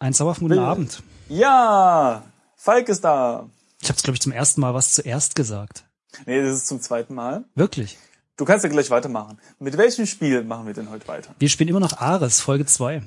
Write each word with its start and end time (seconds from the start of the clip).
Ein 0.00 0.14
zauberhaften 0.14 0.48
guten 0.48 0.60
Abend. 0.60 1.02
Ja, 1.28 2.24
Falk 2.56 2.88
ist 2.88 3.04
da. 3.04 3.50
Ich 3.82 3.90
habe 3.90 4.00
glaube 4.00 4.14
ich, 4.14 4.22
zum 4.22 4.32
ersten 4.32 4.62
Mal 4.62 4.72
was 4.72 4.94
zuerst 4.94 5.34
gesagt. 5.34 5.84
Nee, 6.24 6.42
das 6.42 6.56
ist 6.56 6.68
zum 6.68 6.80
zweiten 6.80 7.14
Mal. 7.14 7.44
Wirklich? 7.54 7.98
Du 8.38 8.46
kannst 8.46 8.64
ja 8.64 8.70
gleich 8.70 8.88
weitermachen. 8.88 9.38
Mit 9.58 9.76
welchem 9.76 10.06
Spiel 10.06 10.42
machen 10.42 10.66
wir 10.66 10.72
denn 10.72 10.88
heute 10.88 11.06
weiter? 11.06 11.34
Wir 11.38 11.50
spielen 11.50 11.68
immer 11.68 11.80
noch 11.80 11.98
Ares, 11.98 12.40
Folge 12.40 12.64
2. 12.64 13.02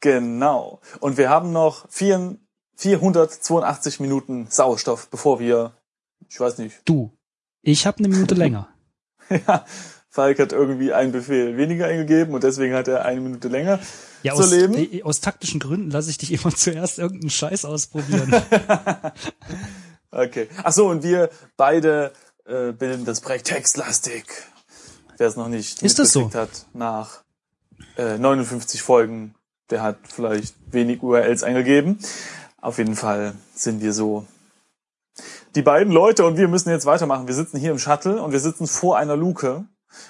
Genau. 0.00 0.82
Und 1.00 1.16
wir 1.16 1.30
haben 1.30 1.52
noch 1.52 1.88
vier, 1.88 2.36
482 2.76 4.00
Minuten 4.00 4.46
Sauerstoff, 4.50 5.08
bevor 5.08 5.40
wir, 5.40 5.72
ich 6.28 6.38
weiß 6.38 6.58
nicht. 6.58 6.82
Du. 6.84 7.16
Ich 7.62 7.86
habe 7.86 7.98
eine 7.98 8.08
Minute 8.08 8.34
länger. 8.34 8.68
ja, 9.30 9.64
Falk 10.10 10.38
hat 10.38 10.52
irgendwie 10.52 10.92
einen 10.92 11.12
Befehl 11.12 11.56
weniger 11.56 11.86
eingegeben 11.86 12.34
und 12.34 12.44
deswegen 12.44 12.74
hat 12.74 12.88
er 12.88 13.06
eine 13.06 13.22
Minute 13.22 13.48
länger 13.48 13.80
ja, 14.26 14.34
zu 14.34 14.42
aus, 14.42 14.50
leben. 14.50 14.74
äh, 14.74 15.02
Aus 15.02 15.20
taktischen 15.20 15.60
Gründen 15.60 15.90
lasse 15.90 16.10
ich 16.10 16.18
dich 16.18 16.32
immer 16.44 16.54
zuerst 16.54 16.98
irgendeinen 16.98 17.30
Scheiß 17.30 17.64
ausprobieren. 17.64 18.34
okay. 20.10 20.48
Ach 20.62 20.72
so, 20.72 20.88
und 20.88 21.02
wir 21.02 21.30
beide 21.56 22.12
äh, 22.44 22.72
bilden 22.72 23.04
das 23.04 23.20
Projekt 23.20 23.46
Textlastig. 23.46 24.24
Wer 25.18 25.28
es 25.28 25.36
noch 25.36 25.48
nicht 25.48 25.82
Ist 25.82 25.98
das 25.98 26.12
so? 26.12 26.32
hat, 26.34 26.66
nach 26.74 27.22
äh, 27.96 28.18
59 28.18 28.82
Folgen, 28.82 29.34
der 29.70 29.82
hat 29.82 29.98
vielleicht 30.12 30.54
wenig 30.70 31.02
URLs 31.02 31.42
eingegeben. 31.42 31.98
Auf 32.60 32.78
jeden 32.78 32.96
Fall 32.96 33.34
sind 33.54 33.80
wir 33.80 33.92
so 33.92 34.26
die 35.54 35.62
beiden 35.62 35.92
Leute 35.92 36.26
und 36.26 36.36
wir 36.36 36.48
müssen 36.48 36.68
jetzt 36.68 36.84
weitermachen. 36.84 37.26
Wir 37.26 37.34
sitzen 37.34 37.58
hier 37.58 37.70
im 37.70 37.78
Shuttle 37.78 38.22
und 38.22 38.32
wir 38.32 38.40
sitzen 38.40 38.66
vor 38.66 38.98
einer 38.98 39.16
Luke. 39.16 39.64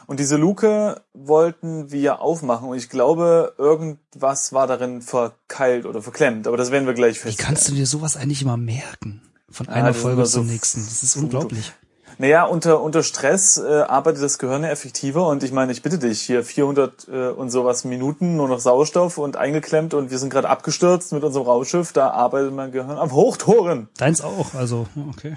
Und 0.07 0.21
diese 0.21 0.37
Luke 0.37 1.01
wollten 1.15 1.91
wir 1.91 2.21
aufmachen 2.21 2.69
und 2.69 2.77
ich 2.77 2.89
glaube, 2.89 3.55
irgendwas 3.59 4.53
war 4.53 4.67
darin 4.67 5.03
verkeilt 5.03 5.87
oder 5.87 6.03
verklemmt. 6.03 6.47
Aber 6.47 6.57
das 6.57 6.71
werden 6.71 6.87
wir 6.87 6.95
gleich 6.95 7.17
Wie 7.17 7.21
feststellen. 7.21 7.47
kannst 7.55 7.69
du 7.69 7.73
dir 7.75 7.87
sowas 7.87 8.17
eigentlich 8.17 8.43
immer 8.43 8.57
merken? 8.57 9.23
Von 9.51 9.67
Ja, 9.67 9.73
einer 9.73 9.91
ist 9.91 9.99
Folge 10.01 10.17
immer 10.17 10.27
so 10.27 10.41
zur 10.41 10.45
nächsten. 10.51 10.85
Das 10.85 11.03
ist 11.03 11.17
unglaublich. 11.17 11.73
Naja, 12.19 12.45
unter, 12.45 12.81
unter 12.81 13.03
Stress 13.03 13.59
äh, 13.59 13.83
arbeitet 13.83 14.23
das 14.23 14.39
Gehirn 14.39 14.63
ja 14.63 14.71
effektiver 14.71 15.27
und 15.29 15.43
ich 15.43 15.53
meine, 15.53 15.71
ich 15.73 15.83
bitte 15.83 15.99
dich, 15.99 16.23
hier 16.23 16.43
400 16.45 17.09
äh, 17.09 17.29
und 17.29 17.51
sowas 17.51 17.85
Minuten 17.85 18.37
nur 18.37 18.49
noch 18.49 18.59
Sauerstoff 18.59 19.19
und 19.19 19.37
eingeklemmt 19.37 19.93
und 19.93 20.11
wir 20.11 20.19
sind 20.19 20.31
gerade 20.31 20.49
abgestürzt 20.49 21.13
mit 21.13 21.25
unserem 21.25 21.47
Raumschiff, 21.47 21.93
da 21.93 22.11
arbeitet 22.11 22.55
mein 22.55 22.73
Gehirn 22.73 22.97
am 22.97 23.13
Hochtouren. 23.13 23.89
Deins 23.99 24.23
auch, 24.23 24.55
also, 24.55 24.87
okay. 25.11 25.37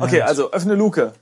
Okay, 0.00 0.18
Ja, 0.18 0.24
also 0.26 0.52
öffne 0.52 0.74
Luke. 0.76 1.12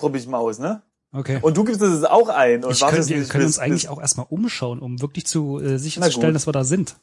Probier 0.00 0.20
ich 0.20 0.26
mal 0.26 0.38
aus, 0.38 0.58
ne? 0.58 0.82
Okay. 1.12 1.38
Und 1.42 1.56
du 1.56 1.64
gibst 1.64 1.82
es 1.82 2.04
auch 2.04 2.28
ein 2.28 2.64
und 2.64 2.72
ich 2.72 2.80
wartest 2.80 3.08
können, 3.08 3.20
wir 3.20 3.28
können 3.28 3.44
bis, 3.44 3.56
uns 3.56 3.58
eigentlich 3.58 3.88
auch 3.88 4.00
erstmal 4.00 4.26
umschauen, 4.30 4.80
um 4.80 5.00
wirklich 5.00 5.26
zu 5.26 5.58
äh, 5.60 5.78
sicherzustellen, 5.78 6.34
dass 6.34 6.46
wir 6.46 6.52
da 6.52 6.64
sind. 6.64 6.96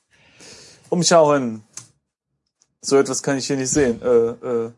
umschauen. 0.90 1.64
So 2.82 2.98
etwas 2.98 3.22
kann 3.22 3.38
ich 3.38 3.48
hier 3.48 3.58
nicht 3.58 3.70
sehen. 3.70 4.02
Äh, 4.02 4.08
äh, 4.08 4.72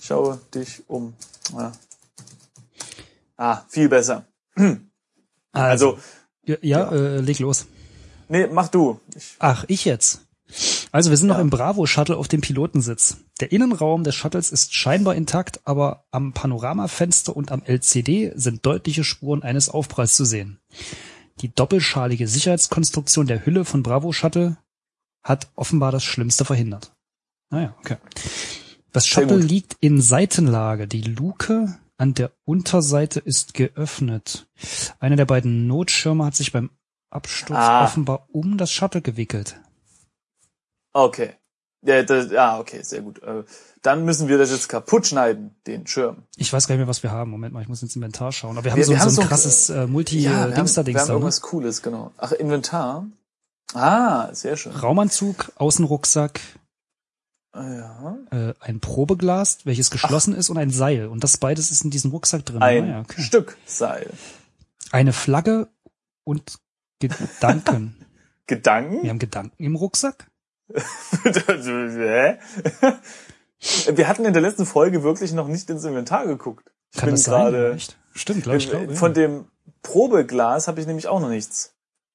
schaue 0.00 0.40
dich 0.54 0.82
um. 0.88 1.14
Ja. 1.56 1.72
Ah, 3.36 3.62
viel 3.68 3.88
besser. 3.88 4.24
Also, 5.52 5.98
ja, 6.44 6.56
ja, 6.62 6.90
Äh, 6.90 7.20
leg 7.20 7.38
los. 7.38 7.66
nee, 8.28 8.48
mach 8.48 8.66
du. 8.66 8.98
Ich, 9.14 9.36
Ach, 9.38 9.64
ich 9.68 9.84
jetzt. 9.84 10.23
Also 10.94 11.10
wir 11.10 11.16
sind 11.16 11.26
noch 11.26 11.36
Ja. 11.38 11.42
im 11.42 11.50
Bravo-Shuttle 11.50 12.16
auf 12.16 12.28
dem 12.28 12.40
Pilotensitz. 12.40 13.16
Der 13.40 13.50
Innenraum 13.50 14.04
des 14.04 14.14
Shuttles 14.14 14.52
ist 14.52 14.74
scheinbar 14.74 15.16
intakt, 15.16 15.60
aber 15.64 16.04
am 16.12 16.32
Panoramafenster 16.32 17.34
und 17.34 17.50
am 17.50 17.62
LCD 17.64 18.30
sind 18.36 18.64
deutliche 18.64 19.02
Spuren 19.02 19.42
eines 19.42 19.68
Aufpralls 19.68 20.14
zu 20.14 20.24
sehen. 20.24 20.60
Die 21.40 21.52
doppelschalige 21.52 22.28
Sicherheitskonstruktion 22.28 23.26
der 23.26 23.44
Hülle 23.44 23.64
von 23.64 23.82
Bravo 23.82 24.12
Shuttle 24.12 24.56
hat 25.24 25.48
offenbar 25.56 25.90
das 25.90 26.04
Schlimmste 26.04 26.44
verhindert. 26.44 26.94
Naja, 27.50 27.74
okay. 27.80 27.96
Das 28.92 29.08
Shuttle 29.08 29.38
liegt 29.38 29.76
in 29.80 30.00
Seitenlage. 30.00 30.86
Die 30.86 31.02
Luke 31.02 31.76
an 31.96 32.14
der 32.14 32.30
Unterseite 32.44 33.18
ist 33.18 33.54
geöffnet. 33.54 34.46
Einer 35.00 35.16
der 35.16 35.24
beiden 35.26 35.66
Notschirme 35.66 36.24
hat 36.24 36.36
sich 36.36 36.52
beim 36.52 36.70
Absturz 37.10 37.58
Ah. 37.58 37.82
offenbar 37.84 38.28
um 38.30 38.58
das 38.58 38.70
Shuttle 38.70 39.02
gewickelt. 39.02 39.60
Okay. 40.94 41.34
Ja, 41.86 42.02
das, 42.02 42.30
ja, 42.30 42.58
okay, 42.58 42.80
sehr 42.82 43.02
gut. 43.02 43.22
Äh, 43.22 43.44
dann 43.82 44.06
müssen 44.06 44.26
wir 44.28 44.38
das 44.38 44.50
jetzt 44.50 44.70
kaputt 44.70 45.06
schneiden, 45.06 45.54
den 45.66 45.86
Schirm. 45.86 46.22
Ich 46.36 46.50
weiß 46.50 46.66
gar 46.66 46.74
nicht 46.76 46.80
mehr, 46.80 46.88
was 46.88 47.02
wir 47.02 47.10
haben. 47.10 47.30
Moment 47.30 47.52
mal, 47.52 47.60
ich 47.60 47.68
muss 47.68 47.82
ins 47.82 47.94
Inventar 47.94 48.32
schauen. 48.32 48.56
Aber 48.56 48.64
wir 48.64 48.70
haben 48.72 48.78
Wir- 48.78 48.86
so, 48.86 48.92
wir 48.92 49.00
haben 49.00 49.10
so 49.10 49.20
ein 49.20 49.24
ein- 49.26 49.28
krasses 49.28 49.68
äh, 49.68 49.74
wir 49.74 49.80
haben, 49.82 49.92
Multi-Dings 49.92 50.74
da, 50.74 50.86
wir 50.86 50.94
haben. 50.98 51.06
Ne? 51.08 51.12
irgendwas 51.12 51.40
Cooles, 51.42 51.82
genau. 51.82 52.10
Ach, 52.16 52.32
Inventar. 52.32 53.06
Ah, 53.74 54.32
sehr 54.32 54.56
schön. 54.56 54.72
Raumanzug, 54.72 55.52
Außenrucksack, 55.56 56.40
Ah, 57.52 58.16
Ja. 58.32 58.48
äh, 58.48 58.54
ein 58.60 58.80
Probeglas, 58.80 59.58
welches 59.64 59.90
geschlossen 59.90 60.34
ist 60.34 60.48
und 60.50 60.56
ein 60.58 60.70
Seil. 60.70 61.06
Und 61.06 61.22
das 61.22 61.36
beides 61.36 61.70
ist 61.70 61.84
in 61.84 61.90
diesem 61.90 62.10
Rucksack 62.10 62.44
drin. 62.46 62.62
Ein 62.62 62.84
Ah, 62.84 62.86
ja, 62.88 63.00
okay. 63.02 63.20
Stück 63.22 63.56
Seil. 63.66 64.10
Eine 64.90 65.12
Flagge 65.12 65.68
und 66.24 66.58
Gedanken. 67.00 67.94
Gedanken? 68.46 69.02
wir 69.02 69.10
haben 69.10 69.18
Gedanken 69.18 69.62
im 69.62 69.76
Rucksack? 69.76 70.30
Hä? 70.72 72.38
Wir 73.94 74.08
hatten 74.08 74.24
in 74.24 74.32
der 74.32 74.42
letzten 74.42 74.66
Folge 74.66 75.02
wirklich 75.02 75.32
noch 75.32 75.48
nicht 75.48 75.70
ins 75.70 75.84
Inventar 75.84 76.26
geguckt. 76.26 76.70
Ich 76.92 77.00
Kann 77.00 77.08
bin 77.08 77.16
das 77.16 77.24
gerade? 77.24 77.76
Stimmt, 78.14 78.42
glaube 78.44 78.58
ich. 78.58 78.68
Glaub, 78.70 78.92
von 78.96 79.10
ja. 79.12 79.14
dem 79.14 79.44
Probeglas 79.82 80.68
habe 80.68 80.80
ich 80.80 80.86
nämlich 80.86 81.08
auch 81.08 81.20
noch 81.20 81.28
nichts. 81.28 81.74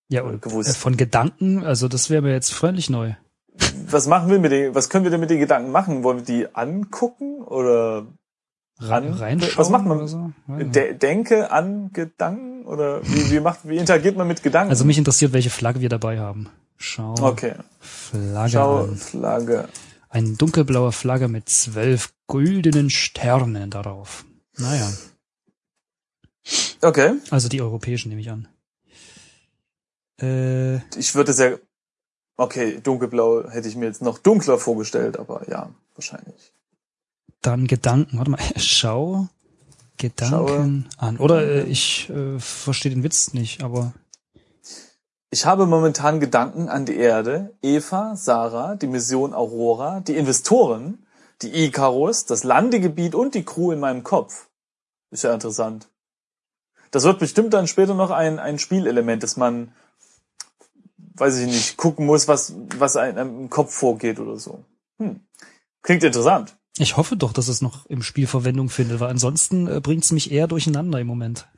ja, 0.09 0.21
und, 0.23 0.41
gewusst. 0.41 0.69
äh, 0.69 0.73
von 0.73 0.95
Gedanken, 0.97 1.63
also 1.63 1.87
das 1.87 2.09
wäre 2.09 2.21
mir 2.21 2.31
jetzt 2.31 2.53
freundlich 2.53 2.89
neu. 2.89 3.13
Was 3.87 4.07
machen 4.07 4.29
wir 4.29 4.39
mit 4.39 4.51
den, 4.51 4.73
was 4.75 4.89
können 4.89 5.03
wir 5.03 5.11
denn 5.11 5.19
mit 5.19 5.29
den 5.29 5.39
Gedanken 5.39 5.71
machen? 5.71 6.03
Wollen 6.03 6.19
wir 6.19 6.25
die 6.25 6.55
angucken 6.55 7.41
oder 7.41 8.07
Rein, 8.81 9.07
An- 9.07 9.13
reinschauen 9.13 9.57
was 9.57 9.69
macht 9.69 9.85
man? 9.85 10.07
So? 10.07 10.31
De 10.47 10.93
denke 10.93 11.51
an 11.51 11.91
Gedanken 11.91 12.65
oder 12.65 13.01
wie, 13.03 13.29
wie 13.31 13.39
macht, 13.41 13.67
wie 13.67 13.75
interagiert 13.77 14.15
man 14.15 14.27
mit 14.27 14.41
Gedanken? 14.41 14.69
Also 14.69 14.85
mich 14.85 14.97
interessiert, 14.97 15.33
welche 15.33 15.49
Flagge 15.49 15.81
wir 15.81 15.89
dabei 15.89 16.19
haben. 16.19 16.49
Schau. 16.79 17.13
okay. 17.21 17.55
Flagge 17.79 18.51
Schau, 18.51 18.83
an. 18.83 18.95
Flagge. 18.97 19.67
Eine 20.09 20.33
dunkelblaue 20.33 20.91
Flagge 20.91 21.27
mit 21.27 21.49
zwölf 21.49 22.13
güldenen 22.27 22.89
Sternen 22.89 23.69
darauf. 23.69 24.25
Naja, 24.57 24.89
Okay. 26.81 27.13
also 27.29 27.47
die 27.49 27.61
europäischen 27.61 28.09
nehme 28.09 28.21
ich 28.21 28.31
an. 28.31 28.47
Äh, 30.21 30.77
Ich 30.97 31.13
würde 31.15 31.33
sehr, 31.33 31.59
okay, 32.37 32.79
dunkelblau 32.81 33.49
hätte 33.49 33.67
ich 33.67 33.75
mir 33.75 33.85
jetzt 33.85 34.01
noch 34.01 34.17
dunkler 34.17 34.57
vorgestellt, 34.57 35.19
aber 35.19 35.47
ja, 35.49 35.69
wahrscheinlich. 35.95 36.53
dann 37.41 37.67
Gedanken. 37.67 38.17
Warte 38.17 38.31
mal, 38.31 38.39
schau 38.57 39.27
Gedanken 39.97 40.87
an. 40.97 41.17
Oder 41.17 41.43
äh, 41.43 41.63
ich 41.63 42.09
äh, 42.09 42.39
verstehe 42.39 42.91
den 42.91 43.03
Witz 43.03 43.33
nicht, 43.33 43.61
aber 43.63 43.93
Ich 45.31 45.45
habe 45.45 45.67
momentan 45.67 46.19
Gedanken 46.19 46.69
an 46.69 46.85
die 46.85 46.97
Erde, 46.97 47.55
Eva, 47.61 48.15
Sarah, 48.15 48.75
die 48.75 48.87
Mission 48.87 49.35
Aurora, 49.35 49.99
die 49.99 50.15
Investoren, 50.15 51.05
die 51.43 51.65
Icarus, 51.65 52.25
das 52.25 52.43
Landegebiet 52.43 53.13
und 53.13 53.35
die 53.35 53.45
Crew 53.45 53.71
in 53.71 53.79
meinem 53.79 54.03
Kopf. 54.03 54.47
Ist 55.11 55.23
ja 55.23 55.33
interessant. 55.33 55.87
Das 56.89 57.03
wird 57.03 57.19
bestimmt 57.19 57.53
dann 57.53 57.67
später 57.67 57.93
noch 57.93 58.09
ein, 58.09 58.39
ein 58.39 58.57
Spielelement, 58.57 59.21
dass 59.21 59.37
man, 59.37 59.71
weiß 61.13 61.37
ich 61.37 61.47
nicht, 61.47 61.77
gucken 61.77 62.07
muss, 62.07 62.27
was, 62.27 62.55
was 62.77 62.95
einem 62.95 63.41
im 63.41 63.49
Kopf 63.51 63.73
vorgeht 63.73 64.19
oder 64.19 64.37
so. 64.37 64.63
Hm. 64.97 65.21
Klingt 65.83 66.03
interessant. 66.03 66.57
Ich 66.79 66.97
hoffe 66.97 67.15
doch, 67.15 67.33
dass 67.33 67.47
es 67.47 67.61
noch 67.61 67.85
im 67.87 68.01
Spiel 68.01 68.27
Verwendung 68.27 68.69
findet, 68.69 68.99
weil 68.99 69.09
ansonsten 69.09 69.67
äh, 69.67 69.79
bringt 69.79 70.03
es 70.03 70.11
mich 70.11 70.31
eher 70.31 70.47
durcheinander 70.47 70.99
im 70.99 71.07
Moment. 71.07 71.47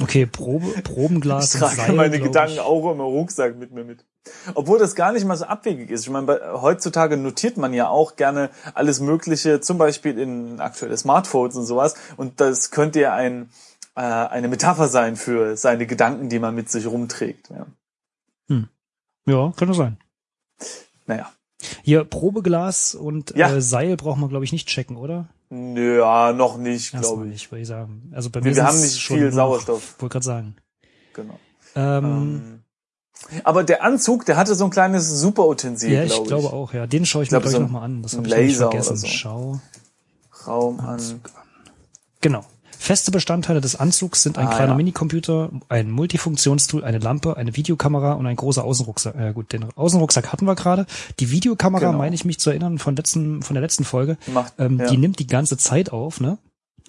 Okay, 0.00 0.24
Probe, 0.24 0.80
Probenglas 0.82 1.52
Ich 1.52 1.60
trage 1.60 1.76
Seil, 1.76 1.92
meine 1.92 2.18
Gedanken 2.18 2.54
ich. 2.54 2.60
auch 2.60 2.90
im 2.90 3.00
Rucksack 3.00 3.56
mit 3.58 3.72
mir 3.72 3.84
mit. 3.84 4.02
Obwohl 4.54 4.78
das 4.78 4.94
gar 4.94 5.12
nicht 5.12 5.26
mal 5.26 5.36
so 5.36 5.44
abwegig 5.44 5.90
ist. 5.90 6.04
Ich 6.04 6.10
meine, 6.10 6.40
heutzutage 6.62 7.18
notiert 7.18 7.58
man 7.58 7.74
ja 7.74 7.88
auch 7.88 8.16
gerne 8.16 8.48
alles 8.72 9.00
Mögliche, 9.00 9.60
zum 9.60 9.76
Beispiel 9.76 10.18
in 10.18 10.58
aktuelle 10.58 10.96
Smartphones 10.96 11.56
und 11.56 11.66
sowas. 11.66 11.96
Und 12.16 12.40
das 12.40 12.70
könnte 12.70 13.00
ja 13.00 13.14
ein, 13.14 13.50
äh, 13.94 14.00
eine 14.00 14.48
Metapher 14.48 14.88
sein 14.88 15.16
für 15.16 15.54
seine 15.58 15.86
Gedanken, 15.86 16.30
die 16.30 16.38
man 16.38 16.54
mit 16.54 16.70
sich 16.70 16.86
rumträgt. 16.86 17.50
Ja. 17.50 17.66
Ja, 19.26 19.52
könnte 19.56 19.74
sein. 19.74 19.98
Naja. 21.06 21.30
Hier, 21.86 22.04
Probeglas 22.04 22.94
und 22.94 23.36
Ja. 23.36 23.52
äh, 23.52 23.60
Seil 23.60 23.96
braucht 23.98 24.18
man, 24.18 24.30
glaube 24.30 24.44
ich, 24.46 24.52
nicht 24.52 24.66
checken, 24.68 24.96
oder? 24.96 25.28
Nö, 25.50 25.98
Ja, 25.98 26.32
noch 26.32 26.56
nicht, 26.56 26.92
glaube 26.92 27.26
ich. 27.26 27.32
nicht, 27.32 27.52
würde 27.52 27.60
ich 27.62 27.68
sagen. 27.68 28.10
Also 28.14 28.30
bei 28.30 28.42
Wir- 28.42 28.50
mir 28.52 28.56
wir 28.56 28.66
haben 28.66 28.80
nicht 28.80 28.98
viel 29.02 29.30
Sauerstoff. 29.30 29.96
Wollte 30.00 30.12
gerade 30.14 30.24
sagen. 30.24 30.56
Genau. 31.12 31.38
Ähm, 31.76 32.04
Ähm, 32.04 32.60
aber 33.44 33.64
der 33.64 33.82
Anzug, 33.84 34.24
der 34.24 34.36
hatte 34.38 34.54
so 34.54 34.64
ein 34.64 34.70
kleines 34.70 35.08
Superutensil, 35.20 35.92
ja, 35.92 36.02
ich 36.04 36.08
glaube 36.08 36.22
ich. 36.22 36.28
glaube 36.28 36.52
auch, 36.52 36.72
ja. 36.72 36.86
Den 36.86 37.04
schaue 37.04 37.22
ich, 37.22 37.28
Ich 37.28 37.32
mir 37.32 37.40
gleich 37.40 37.52
so 37.52 37.58
nochmal 37.60 37.82
an. 37.84 38.02
Das 38.02 38.16
habe 38.16 38.26
ich 38.26 38.32
Laser 38.32 38.70
vergessen. 38.70 38.96
so. 38.96 39.06
Schau. 39.06 39.60
Raum 40.46 40.80
an. 40.80 41.00
Genau. 42.22 42.44
Feste 42.84 43.10
Bestandteile 43.10 43.62
des 43.62 43.76
Anzugs 43.76 44.22
sind 44.22 44.36
ein 44.36 44.46
Ah, 44.46 44.54
kleiner 44.54 44.72
ja. 44.72 44.76
Minicomputer, 44.76 45.48
ein 45.70 45.90
Multifunktionstool, 45.90 46.84
eine 46.84 46.98
Lampe, 46.98 47.38
eine 47.38 47.56
Videokamera 47.56 48.12
und 48.12 48.26
ein 48.26 48.36
großer 48.36 48.62
Außenrucksack. 48.62 49.14
Äh, 49.16 49.32
gut, 49.32 49.54
den 49.54 49.64
Außenrucksack 49.74 50.30
hatten 50.32 50.44
wir 50.44 50.54
gerade. 50.54 50.84
Die 51.18 51.30
Videokamera, 51.30 51.86
Genau. 51.86 51.96
meine 51.98 52.14
ich 52.14 52.26
mich 52.26 52.38
zu 52.38 52.50
erinnern, 52.50 52.78
von 52.78 52.94
letzten, 52.94 53.42
von 53.42 53.54
der 53.54 53.62
letzten 53.62 53.84
Folge, 53.84 54.18
Macht- 54.26 54.52
ähm, 54.58 54.78
ja. 54.80 54.86
die 54.90 54.98
nimmt 54.98 55.18
die 55.18 55.26
ganze 55.26 55.56
Zeit 55.56 55.92
auf, 55.92 56.20
ne? 56.20 56.36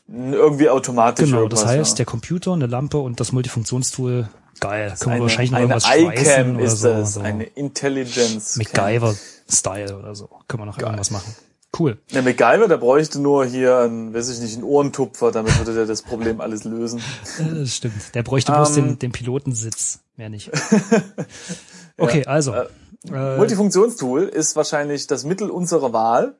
Irgendwie 0.09 0.69
automatisch 0.69 1.29
Genau, 1.29 1.47
das 1.47 1.65
heißt, 1.65 1.91
ja. 1.91 1.95
der 1.95 2.05
Computer, 2.05 2.51
eine 2.51 2.67
Lampe 2.67 2.97
und 2.97 3.21
das 3.21 3.31
Multifunktionstool, 3.31 4.27
geil. 4.59 4.93
Können 4.99 5.11
wir 5.11 5.11
eine, 5.13 5.21
wahrscheinlich 5.23 5.51
noch 5.51 5.59
irgendwas 5.59 5.85
schweißen 5.87 6.11
iCam 6.25 6.55
oder 6.57 6.65
ist 6.65 6.79
so. 6.81 6.87
das, 6.89 7.13
so. 7.13 7.21
eine 7.21 7.43
Intelligence. 7.45 8.57
MacGyver-Style 8.57 9.97
oder 9.97 10.13
so. 10.13 10.27
Können 10.49 10.61
wir 10.63 10.65
noch 10.65 10.77
irgendwas 10.77 11.09
machen. 11.09 11.33
Cool. 11.77 11.97
Der 12.13 12.21
MacGyver, 12.21 12.67
der 12.67 12.77
bräuchte 12.77 13.19
nur 13.19 13.45
hier, 13.45 13.77
einen, 13.79 14.13
weiß 14.13 14.29
ich 14.29 14.39
nicht, 14.39 14.53
einen 14.55 14.63
Ohrentupfer, 14.63 15.31
damit 15.31 15.57
würde 15.57 15.73
der 15.73 15.85
das 15.85 16.01
Problem 16.03 16.39
alles 16.41 16.63
lösen. 16.63 17.01
Das 17.53 17.75
stimmt. 17.75 18.15
Der 18.15 18.23
bräuchte 18.23 18.51
bloß 18.51 18.77
Ähm, 18.77 18.85
den, 18.85 18.99
den 18.99 19.11
Pilotensitz. 19.11 19.99
Mehr 20.15 20.29
nicht. 20.29 20.51
Okay, 21.97 22.25
also. 22.25 22.53
äh, 22.53 22.67
Äh, 23.11 23.37
Multifunktionstool 23.37 24.23
ist 24.23 24.55
wahrscheinlich 24.55 25.07
das 25.07 25.23
Mittel 25.25 25.49
unserer 25.49 25.93
Wahl. 25.93 26.35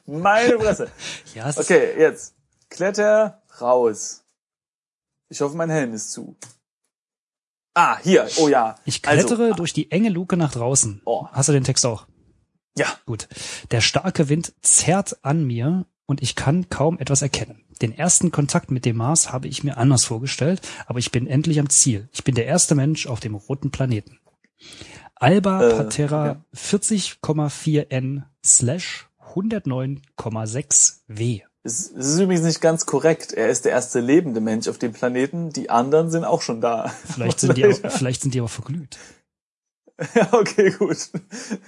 Meine 0.07 0.59
Fresse. 0.59 0.91
Ja, 1.35 1.49
es 1.49 1.57
ist 1.57 1.65
Okay, 1.71 1.99
jetzt. 1.99 2.35
Kletter 2.69 3.43
raus. 3.61 4.23
Ich 5.29 5.41
hoffe, 5.41 5.57
mein 5.57 5.71
Helm 5.71 5.95
ist 5.95 6.11
zu. 6.13 6.37
Ah, 7.75 7.99
hier. 8.01 8.29
Oh 8.39 8.49
ja. 8.49 8.77
Ich 8.85 9.07
Also, 9.07 9.27
klettere 9.29 9.55
durch 9.55 9.73
die 9.73 9.91
enge 9.93 10.09
Luke 10.09 10.37
nach 10.37 10.53
draußen. 10.53 11.03
Oh. 11.05 11.27
Hast 11.31 11.49
du 11.49 11.53
den 11.53 11.65
Text 11.65 11.87
auch? 11.87 12.07
Ja. 12.77 12.87
Gut. 13.07 13.29
Der 13.71 13.81
starke 13.81 14.29
Wind 14.29 14.53
zerrt 14.63 15.19
an 15.25 15.45
mir 15.45 15.87
und 16.07 16.21
ich 16.23 16.35
kann 16.35 16.69
kaum 16.69 16.99
etwas 16.99 17.23
erkennen. 17.23 17.65
Den 17.83 17.97
ersten 17.97 18.31
Kontakt 18.31 18.71
mit 18.71 18.85
dem 18.85 18.97
Mars 18.97 19.33
habe 19.33 19.49
ich 19.49 19.65
mir 19.65 19.77
anders 19.77 20.05
vorgestellt, 20.05 20.61
aber 20.87 20.99
ich 20.99 21.11
bin 21.11 21.27
endlich 21.27 21.59
am 21.61 21.71
Ziel. 21.71 22.09
Ich 22.13 22.25
bin 22.25 22.35
der 22.35 22.47
erste 22.47 22.75
Mensch 22.75 23.07
auf 23.07 23.21
dem 23.21 23.35
roten 23.35 23.71
Planeten. 23.71 24.19
Alba 25.15 25.63
Äh, 25.63 25.77
Patera 25.77 26.45
40,4 26.55 27.91
N 27.91 28.25
slash 28.45 29.09
109,6 29.35 31.01
W. 31.09 31.43
Es, 31.63 31.89
ist 31.89 32.19
übrigens 32.19 32.45
nicht 32.45 32.61
ganz 32.63 32.87
korrekt. 32.87 33.33
Er 33.33 33.51
ist 33.51 33.67
der 33.67 33.73
erste 33.73 34.01
lebende 34.01 34.41
Mensch 34.41 34.67
auf 34.67 34.79
dem 34.79 34.93
Planeten. 34.93 35.51
Die 35.51 35.69
anderen 35.69 36.11
sind 36.11 36.25
auch 36.25 36.41
schon 36.41 36.61
da. 36.61 36.91
Vielleicht 37.05 37.41
sind 37.41 37.57
die, 37.57 37.65
aber, 37.67 37.91
vielleicht 37.91 38.23
sind 38.23 38.33
die 38.33 38.41
aber 38.41 38.49
verglüht. 38.49 38.99
Ja, 40.15 40.33
okay, 40.33 40.71
gut. 40.71 40.97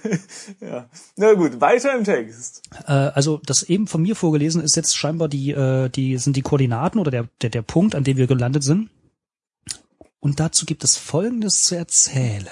ja. 0.61 0.89
Na 1.15 1.33
gut, 1.33 1.61
weiter 1.61 1.95
im 1.95 2.03
Text. 2.03 2.63
Äh, 2.87 2.91
also 2.91 3.39
das 3.45 3.63
eben 3.63 3.87
von 3.87 4.01
mir 4.01 4.15
vorgelesen 4.15 4.61
ist 4.61 4.75
jetzt 4.75 4.95
scheinbar 4.95 5.27
die, 5.27 5.51
äh, 5.51 5.89
die 5.89 6.17
sind 6.17 6.35
die 6.35 6.41
Koordinaten 6.41 6.99
oder 6.99 7.11
der, 7.11 7.27
der, 7.41 7.49
der 7.49 7.61
Punkt, 7.61 7.95
an 7.95 8.03
dem 8.03 8.17
wir 8.17 8.27
gelandet 8.27 8.63
sind. 8.63 8.89
Und 10.19 10.39
dazu 10.39 10.65
gibt 10.65 10.83
es 10.83 10.97
Folgendes 10.97 11.63
zu 11.63 11.75
erzählen. 11.75 12.47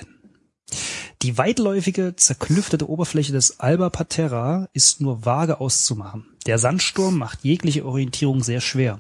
Die 1.22 1.38
weitläufige, 1.38 2.16
zerklüftete 2.16 2.89
Oberfläche 2.89 3.31
des 3.31 3.60
Alba 3.60 3.89
Patera 3.89 4.68
ist 4.74 5.01
nur 5.01 5.25
vage 5.25 5.60
auszumachen. 5.60 6.25
Der 6.48 6.57
Sandsturm 6.57 7.18
macht 7.18 7.44
jegliche 7.44 7.86
Orientierung 7.86 8.42
sehr 8.44 8.62
schwer. 8.62 9.00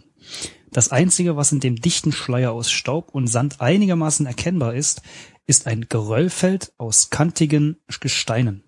Das 0.71 0.89
einzige, 0.89 1.35
was 1.35 1.51
in 1.51 1.59
dem 1.59 1.75
dichten 1.75 2.13
Schleier 2.13 2.53
aus 2.53 2.71
Staub 2.71 3.13
und 3.13 3.27
Sand 3.27 3.59
einigermaßen 3.59 4.25
erkennbar 4.25 4.73
ist, 4.73 5.01
ist 5.45 5.67
ein 5.67 5.87
Geröllfeld 5.89 6.71
aus 6.77 7.09
kantigen 7.09 7.77
Gesteinen, 7.99 8.63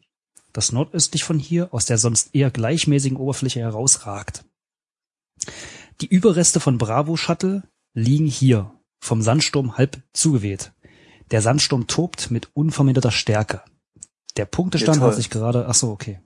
das 0.51 0.73
nordöstlich 0.73 1.23
von 1.23 1.39
hier 1.39 1.73
aus 1.73 1.85
der 1.85 1.97
sonst 1.97 2.35
eher 2.35 2.51
gleichmäßigen 2.51 3.17
Oberfläche 3.17 3.61
herausragt. 3.61 4.43
Die 6.01 6.07
Überreste 6.07 6.59
von 6.59 6.77
Bravo 6.77 7.15
Shuttle 7.15 7.63
liegen 7.93 8.27
hier, 8.27 8.71
vom 9.01 9.21
Sandsturm 9.21 9.77
halb 9.77 10.01
zugeweht. 10.11 10.73
Der 11.31 11.41
Sandsturm 11.41 11.87
tobt 11.87 12.31
mit 12.31 12.49
unverminderter 12.53 13.11
Stärke. 13.11 13.61
Der 14.35 14.45
Punktestand 14.45 14.99
Ja, 14.99 15.07
hat 15.07 15.15
sich 15.15 15.29
gerade, 15.29 15.67
ach 15.67 15.75
so, 15.75 15.91
okay. 15.91 16.19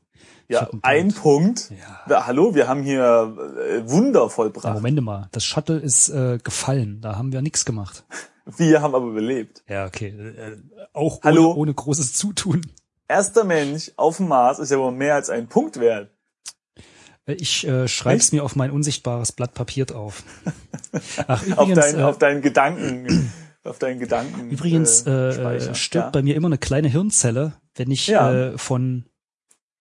Ja, 0.49 0.69
ein 0.81 1.13
Punkt. 1.13 1.71
Ja. 1.71 1.99
Ja, 2.09 2.27
hallo, 2.27 2.55
wir 2.55 2.67
haben 2.69 2.81
hier 2.83 3.35
äh, 3.67 3.89
Wunder 3.89 4.21
Ja, 4.21 4.29
vollbracht. 4.29 4.73
Moment 4.73 5.01
mal, 5.01 5.27
das 5.33 5.43
Shuttle 5.43 5.77
ist 5.77 6.07
äh, 6.09 6.37
gefallen, 6.41 7.01
da 7.01 7.17
haben 7.17 7.31
wir 7.33 7.41
nichts 7.41 7.65
gemacht. 7.65 8.05
Wir 8.55 8.81
haben 8.81 8.95
aber 8.95 9.07
überlebt. 9.07 9.61
Ja, 9.67 9.85
okay. 9.87 10.07
Äh, 10.07 10.55
auch 10.93 11.21
Hallo? 11.21 11.47
Ohne, 11.49 11.55
ohne 11.59 11.73
großes 11.73 12.13
Zutun. 12.13 12.61
Erster 13.09 13.43
Mensch 13.43 13.91
auf 13.97 14.17
dem 14.17 14.29
Mars 14.29 14.59
ist 14.59 14.71
ja 14.71 14.79
wohl 14.79 14.93
mehr 14.93 15.15
als 15.15 15.29
ein 15.29 15.47
Punkt 15.49 15.81
wert. 15.81 16.11
Äh, 17.25 17.33
Ich 17.33 17.67
äh, 17.67 17.89
schreib's 17.89 18.25
Echt? 18.27 18.33
mir 18.33 18.45
auf 18.45 18.55
mein 18.55 18.71
unsichtbares 18.71 19.33
Blatt 19.33 19.53
Papier 19.53 19.85
auf. 19.93 20.23
Ach, 21.27 21.41
Auf, 21.41 21.45
übrigens, 21.67 21.75
dein, 21.91 21.99
äh, 21.99 22.03
auf 22.03 22.17
deinen 22.19 22.41
Gedanken. 22.41 23.33
auf 23.65 23.79
deinen 23.79 23.99
Gedanken. 23.99 24.49
Übrigens 24.49 25.05
äh, 25.05 25.33
Speicher. 25.33 25.71
äh, 25.71 25.75
stirbt 25.75 26.05
ja. 26.05 26.09
bei 26.11 26.21
mir 26.21 26.35
immer 26.37 26.47
eine 26.47 26.57
kleine 26.57 26.87
Hirnzelle, 26.87 27.51
wenn 27.75 27.91
ich 27.91 28.07
Ja. 28.07 28.31
äh, 28.33 28.57
von, 28.57 29.09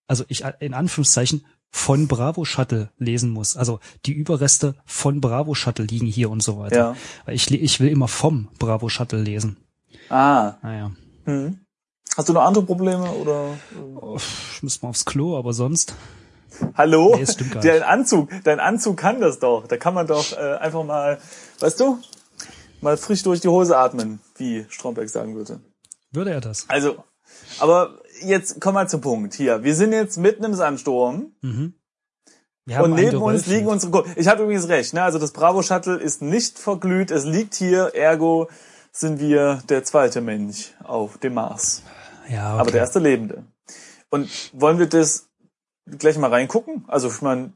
also 0.07 0.23
ich 0.27 0.43
äh, 0.43 0.53
in 0.59 0.73
Anführungszeichen 0.73 1.45
von 1.69 2.07
Bravo 2.07 2.45
Shuttle 2.45 2.91
lesen 2.97 3.29
muss. 3.29 3.57
Also 3.57 3.79
die 4.05 4.13
Überreste 4.13 4.75
von 4.85 5.21
Bravo 5.21 5.53
Shuttle 5.53 5.85
liegen 5.85 6.07
hier 6.07 6.29
und 6.29 6.41
so 6.41 6.57
weiter. 6.57 6.75
Ja. 6.75 6.95
Weil 7.25 7.35
ich, 7.35 7.51
ich 7.51 7.79
will 7.79 7.89
immer 7.89 8.07
vom 8.07 8.47
Bravo 8.57 8.89
Shuttle 8.89 9.21
lesen. 9.21 9.57
Ah. 10.09 10.53
Naja, 10.61 10.91
Hm. 11.25 11.59
Hast 12.15 12.29
du 12.29 12.33
noch 12.33 12.43
andere 12.45 12.63
Probleme 12.65 13.11
oder? 13.11 13.57
oh, 13.95 14.17
ich 14.17 14.63
muss 14.63 14.81
mal 14.81 14.89
aufs 14.89 15.05
Klo, 15.05 15.37
aber 15.37 15.53
sonst. 15.53 15.93
Hallo? 16.73 17.15
Nee, 17.15 17.27
stimmt 17.27 17.51
gar 17.51 17.61
Dein 17.61 17.83
Anzug, 17.83 18.29
dein 18.43 18.59
Anzug 18.59 18.97
kann 18.97 19.19
das 19.19 19.39
doch. 19.39 19.67
Da 19.67 19.77
kann 19.77 19.93
man 19.93 20.07
doch 20.07 20.31
äh, 20.31 20.55
einfach 20.55 20.83
mal, 20.83 21.19
weißt 21.59 21.79
du, 21.79 21.99
mal 22.81 22.97
frisch 22.97 23.21
durch 23.23 23.41
die 23.41 23.49
Hose 23.49 23.77
atmen, 23.77 24.19
wie 24.37 24.65
Stromberg 24.69 25.09
sagen 25.09 25.35
würde. 25.35 25.59
Würde 26.11 26.31
er 26.31 26.41
das? 26.41 26.65
Also, 26.69 27.03
aber 27.59 27.99
jetzt 28.21 28.59
komm 28.61 28.75
mal 28.75 28.87
zum 28.89 29.01
Punkt. 29.01 29.33
Hier, 29.33 29.63
wir 29.63 29.75
sind 29.75 29.91
jetzt 29.91 30.17
mitten 30.17 30.43
im 30.43 30.53
Sandsturm. 30.53 31.35
Mhm. 31.41 31.73
Und 32.67 32.95
neben 32.95 33.21
uns 33.21 33.47
liegen 33.47 33.67
unsere 33.67 33.91
Kunden. 33.91 34.11
Ich 34.17 34.27
hatte 34.27 34.43
übrigens 34.43 34.67
recht, 34.67 34.93
ne? 34.93 35.01
Also 35.01 35.19
das 35.19 35.31
Bravo 35.31 35.61
Shuttle 35.61 35.95
ist 35.95 36.21
nicht 36.21 36.59
verglüht, 36.59 37.11
es 37.11 37.23
liegt 37.23 37.55
hier, 37.55 37.95
ergo 37.95 38.49
sind 38.91 39.19
wir 39.19 39.61
der 39.69 39.83
zweite 39.83 40.19
Mensch 40.21 40.73
auf 40.83 41.17
dem 41.17 41.35
Mars. 41.35 41.83
Ja, 42.29 42.53
okay. 42.53 42.61
Aber 42.61 42.71
der 42.71 42.81
erste 42.81 42.99
Lebende. 42.99 43.45
Und 44.09 44.51
wollen 44.53 44.79
wir 44.79 44.87
das 44.87 45.29
gleich 45.85 46.17
mal 46.17 46.29
reingucken? 46.29 46.83
Also 46.87 47.07
ich 47.07 47.21
meine, 47.21 47.53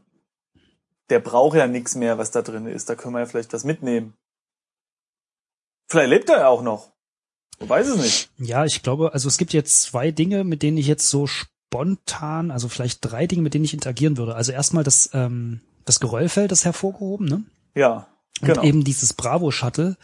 der 1.10 1.20
braucht 1.20 1.58
ja 1.58 1.68
nichts 1.68 1.96
mehr, 1.96 2.18
was 2.18 2.32
da 2.32 2.42
drin 2.42 2.68
ist. 2.68 2.90
Da 2.90 2.96
können 2.96 3.14
wir 3.14 3.20
ja 3.20 3.26
vielleicht 3.26 3.52
was 3.52 3.66
mitnehmen. 3.66 4.14
Vielleicht 5.90 6.10
lebt 6.10 6.30
er 6.30 6.40
ja 6.40 6.48
auch 6.48 6.62
noch. 6.62 6.91
Weiß 7.60 7.88
es 7.88 7.98
nicht. 7.98 8.30
Ja, 8.38 8.66
ich 8.66 8.82
glaube, 8.82 9.14
also 9.14 9.28
es 9.28 9.38
gibt 9.38 9.54
jetzt 9.54 9.84
zwei 9.84 10.12
Dinge, 10.12 10.44
mit 10.44 10.64
denen 10.64 10.78
ich 10.78 10.88
jetzt 10.88 11.10
so 11.10 11.28
spontan, 11.28 12.52
also 12.52 12.68
vielleicht 12.70 13.00
drei 13.02 13.28
Dinge, 13.28 13.44
mit 13.44 13.54
denen 13.54 13.66
ich 13.66 13.74
interagieren 13.74 14.18
würde. 14.18 14.36
Also 14.36 14.52
erstmal 14.52 14.84
das, 14.84 15.10
ähm, 15.14 15.62
das 15.86 16.00
Geröllfeld 16.00 16.52
ist 16.52 16.66
hervorgehoben, 16.66 17.28
ne? 17.28 17.44
Ja, 17.76 18.08
Und 18.42 18.48
genau. 18.48 18.64
eben 18.64 18.84
dieses 18.84 19.14
Bravo-Shuttle. 19.14 19.96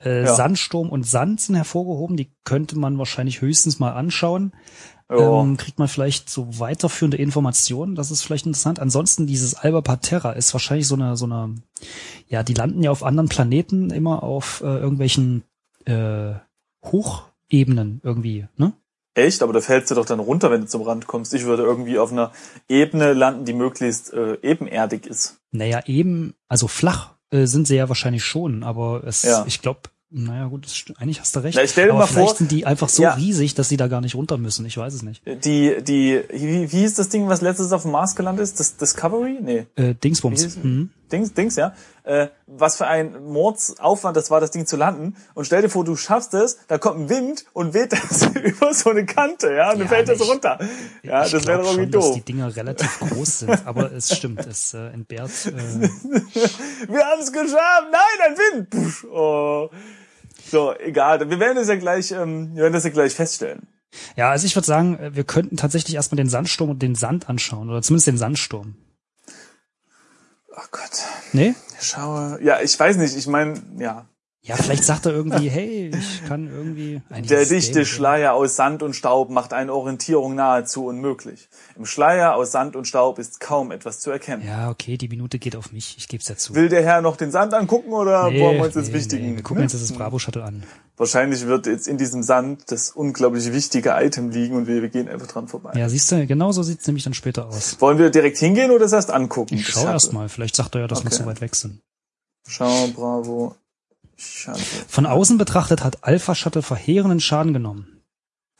Äh, 0.00 0.24
Ja. 0.24 0.34
Sandsturm 0.34 0.90
und 0.90 1.06
Sand 1.06 1.40
sind 1.40 1.54
hervorgehoben, 1.54 2.16
die 2.16 2.30
könnte 2.44 2.76
man 2.78 2.98
wahrscheinlich 2.98 3.40
höchstens 3.40 3.78
mal 3.78 3.92
anschauen. 3.92 4.52
Ja. 5.10 5.40
Ähm, 5.42 5.56
kriegt 5.58 5.78
man 5.78 5.86
vielleicht 5.88 6.30
so 6.30 6.58
weiterführende 6.58 7.18
Informationen, 7.18 7.94
das 7.94 8.10
ist 8.10 8.22
vielleicht 8.22 8.46
interessant. 8.46 8.80
Ansonsten 8.80 9.26
dieses 9.26 9.54
Alba 9.54 9.82
Parterra 9.82 10.32
ist 10.32 10.52
wahrscheinlich 10.54 10.88
so 10.88 10.94
eine, 10.94 11.16
so 11.16 11.26
eine, 11.26 11.54
ja, 12.26 12.42
die 12.42 12.54
landen 12.54 12.82
ja 12.82 12.90
auf 12.90 13.02
anderen 13.04 13.28
Planeten 13.28 13.90
immer 13.90 14.22
auf 14.22 14.62
äh, 14.62 14.78
irgendwelchen 14.78 15.44
äh, 15.84 16.32
Hochebenen 16.84 18.00
irgendwie, 18.02 18.46
ne? 18.56 18.72
Echt? 19.16 19.42
Aber 19.44 19.52
da 19.52 19.60
fällst 19.60 19.90
du 19.90 19.94
doch 19.94 20.06
dann 20.06 20.18
runter, 20.18 20.50
wenn 20.50 20.62
du 20.62 20.66
zum 20.66 20.82
Rand 20.82 21.06
kommst. 21.06 21.34
Ich 21.34 21.44
würde 21.44 21.62
irgendwie 21.62 21.98
auf 21.98 22.10
einer 22.10 22.32
Ebene 22.68 23.12
landen, 23.12 23.44
die 23.44 23.52
möglichst 23.52 24.12
äh, 24.12 24.38
ebenerdig 24.42 25.06
ist. 25.06 25.36
Naja, 25.52 25.82
eben, 25.86 26.34
also 26.48 26.66
flach 26.66 27.10
äh, 27.30 27.46
sind 27.46 27.68
sie 27.68 27.76
ja 27.76 27.88
wahrscheinlich 27.88 28.24
schon, 28.24 28.64
aber 28.64 29.04
es, 29.06 29.22
Ja. 29.22 29.44
ich 29.46 29.62
glaube, 29.62 29.80
naja 30.10 30.46
gut, 30.46 30.66
eigentlich 30.98 31.20
hast 31.20 31.34
du 31.36 31.40
recht. 31.40 31.56
Na, 31.56 31.62
ich 31.62 31.70
stell 31.70 31.86
dir 31.86 31.90
aber 31.92 32.00
mal 32.00 32.06
vielleicht 32.06 32.28
vor- 32.30 32.36
sind 32.38 32.50
die 32.50 32.66
einfach 32.66 32.88
so 32.88 33.02
Ja. 33.04 33.14
riesig, 33.14 33.54
dass 33.54 33.68
sie 33.68 33.76
da 33.76 33.86
gar 33.86 34.00
nicht 34.00 34.16
runter 34.16 34.36
müssen. 34.36 34.66
Ich 34.66 34.76
weiß 34.76 34.94
es 34.94 35.02
nicht. 35.02 35.22
Die, 35.44 35.76
die, 35.82 36.20
wie, 36.32 36.72
wie 36.72 36.78
hieß 36.78 36.94
das 36.94 37.08
Ding, 37.08 37.28
was 37.28 37.40
letztes 37.40 37.70
auf 37.72 37.82
dem 37.82 37.92
Mars 37.92 38.16
gelandet 38.16 38.42
ist? 38.44 38.58
Das 38.58 38.76
Discovery? 38.76 39.38
Nee. 39.40 39.66
Äh, 39.76 39.94
Dingsbums. 39.94 40.56
Mhm. 40.56 40.90
Dings, 41.12 41.34
Dings, 41.34 41.56
ja. 41.56 41.74
Äh, 42.02 42.28
was 42.46 42.76
für 42.76 42.86
ein 42.86 43.24
Mordsaufwand 43.24 44.16
das 44.16 44.30
war, 44.30 44.40
das 44.40 44.50
Ding 44.50 44.66
zu 44.66 44.76
landen. 44.76 45.16
Und 45.34 45.46
stell 45.46 45.62
dir 45.62 45.68
vor, 45.70 45.84
du 45.84 45.96
schaffst 45.96 46.34
es, 46.34 46.58
da 46.68 46.76
kommt 46.78 47.00
ein 47.00 47.08
Wind 47.08 47.44
und 47.52 47.72
weht 47.74 47.92
das 47.92 48.26
über 48.34 48.74
so 48.74 48.90
eine 48.90 49.06
Kante, 49.06 49.52
ja, 49.54 49.72
und 49.72 49.78
dann 49.78 49.86
Ja, 49.88 49.88
fällt 49.88 50.08
das 50.08 50.20
ich- 50.20 50.28
runter. 50.28 50.58
Ja, 51.02 51.24
ich 51.24 51.32
das 51.32 51.46
wäre 51.46 51.58
doch 51.62 51.66
irgendwie 51.72 51.82
schon, 51.84 51.90
dass 51.92 52.04
doof. 52.06 52.14
die 52.16 52.20
Dinger 52.22 52.54
relativ 52.56 53.00
groß 53.00 53.38
sind, 53.40 53.66
aber 53.66 53.92
es 53.92 54.14
stimmt, 54.16 54.44
es 54.46 54.74
äh, 54.74 54.88
entbehrt. 54.88 55.30
Äh, 55.46 55.52
Wir 56.88 57.04
haben 57.04 57.20
es 57.22 57.32
geschafft! 57.32 57.86
Nein, 57.90 58.30
ein 58.30 58.36
Wind! 58.36 58.70
Pusch, 58.70 59.04
oh. 59.04 59.70
So, 60.50 60.74
egal. 60.78 61.28
Wir 61.30 61.40
werden 61.40 61.56
das 61.56 61.68
ja 61.68 61.76
gleich, 61.76 62.10
ähm, 62.12 62.54
wir 62.54 62.62
werden 62.64 62.74
das 62.74 62.84
ja 62.84 62.90
gleich 62.90 63.14
feststellen. 63.14 63.66
ja, 64.16 64.30
also 64.30 64.46
ich 64.46 64.54
würde 64.56 64.66
sagen, 64.66 64.98
äh, 64.98 65.14
wir 65.16 65.24
könnten 65.24 65.56
tatsächlich 65.56 65.94
erstmal 65.94 66.16
den 66.16 66.28
Sandsturm 66.28 66.70
und 66.70 66.82
den 66.82 66.94
Sand 66.94 67.28
anschauen, 67.30 67.70
oder 67.70 67.80
zumindest 67.82 68.08
den 68.08 68.18
Sandsturm. 68.18 68.74
Oh 70.56 70.62
Gott. 70.70 70.90
Nee? 71.32 71.54
Ich 71.80 71.86
schaue. 71.88 72.38
Ja, 72.42 72.60
ich 72.60 72.78
weiß 72.78 72.96
nicht, 72.96 73.16
ich 73.16 73.26
meine, 73.26 73.60
ja. 73.78 74.06
Ja, 74.46 74.56
vielleicht 74.56 74.84
sagt 74.84 75.06
er 75.06 75.12
irgendwie, 75.12 75.48
hey, 75.48 75.90
ich 75.98 76.22
kann 76.28 76.48
irgendwie. 76.48 77.00
Eigentlich 77.08 77.28
Der 77.28 77.46
dichte 77.46 77.86
Schleier 77.86 78.34
aus 78.34 78.56
Sand 78.56 78.82
und 78.82 78.94
Staub 78.94 79.30
macht 79.30 79.54
eine 79.54 79.72
Orientierung 79.72 80.34
nahezu 80.34 80.84
unmöglich. 80.84 81.48
Im 81.76 81.86
Schleier 81.86 82.34
aus 82.34 82.52
Sand 82.52 82.76
und 82.76 82.86
Staub 82.86 83.18
ist 83.18 83.40
kaum 83.40 83.70
etwas 83.72 84.00
zu 84.00 84.10
erkennen. 84.10 84.46
Ja, 84.46 84.68
okay, 84.68 84.98
die 84.98 85.08
Minute 85.08 85.38
geht 85.38 85.56
auf 85.56 85.72
mich, 85.72 85.94
ich 85.96 86.08
geb's 86.08 86.28
ja 86.28 86.36
zu. 86.36 86.54
Will 86.54 86.68
der 86.68 86.82
Herr 86.84 87.00
noch 87.00 87.16
den 87.16 87.30
Sand 87.30 87.54
angucken 87.54 87.92
oder 87.94 88.28
Nee, 88.30 88.38
wollen 88.42 88.58
wir 88.58 88.64
uns 88.66 88.74
jetzt 88.74 88.88
nee, 88.88 88.94
wichtigen? 88.98 89.30
nee, 89.30 89.36
wir 89.36 89.42
gucken 89.42 89.60
ne? 89.60 89.62
uns 89.64 89.72
jetzt 89.72 89.88
das 89.90 89.96
Bravo-Shuttle 89.96 90.44
an. 90.44 90.62
Wahrscheinlich 90.98 91.46
wird 91.46 91.66
jetzt 91.66 91.88
in 91.88 91.96
diesem 91.96 92.22
Sand 92.22 92.70
das 92.70 92.90
unglaublich 92.90 93.50
wichtige 93.50 93.94
Item 93.96 94.28
liegen 94.28 94.56
und 94.56 94.66
wir, 94.66 94.82
wir 94.82 94.90
gehen 94.90 95.08
einfach 95.08 95.26
dran 95.26 95.48
vorbei. 95.48 95.72
Ja, 95.74 95.88
siehst 95.88 96.12
du, 96.12 96.26
genau 96.26 96.52
so 96.52 96.62
sieht's 96.62 96.86
nämlich 96.86 97.04
dann 97.04 97.14
später 97.14 97.46
aus. 97.48 97.80
Wollen 97.80 97.96
wir 97.96 98.10
direkt 98.10 98.36
hingehen 98.36 98.70
oder 98.70 98.80
das 98.80 98.92
erst 98.92 99.10
angucken? 99.10 99.54
Ich 99.54 99.64
Das 99.64 99.72
schau 99.72 99.80
Shuttle? 99.80 99.94
erst 99.94 100.12
mal, 100.12 100.28
vielleicht 100.28 100.54
sagt 100.54 100.74
er 100.74 100.82
ja, 100.82 100.86
dass 100.86 101.02
wir 101.02 101.06
Okay. 101.06 101.16
zu 101.16 101.24
weit 101.26 101.40
weg 101.40 101.54
sind. 101.56 101.80
Schau, 102.46 102.88
bravo. 102.88 103.54
Shuttle. 104.16 104.62
Von 104.88 105.06
außen 105.06 105.38
betrachtet 105.38 105.82
hat 105.84 106.04
Alpha 106.04 106.34
Shuttle 106.34 106.62
verheerenden 106.62 107.20
Schaden 107.20 107.52
genommen. 107.52 108.02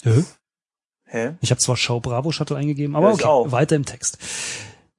Hä? 0.03 0.25
Hä? 1.05 1.35
Ich 1.41 1.51
habe 1.51 1.61
zwar 1.61 1.77
Schau 1.77 2.01
Bravo 2.01 2.33
Shuttle 2.33 2.57
eingegeben, 2.57 2.97
aber 2.97 3.09
Ja, 3.09 3.15
ich 3.15 3.21
okay, 3.21 3.29
auch. 3.29 3.53
weiter 3.53 3.77
im 3.77 3.85
Text. 3.85 4.19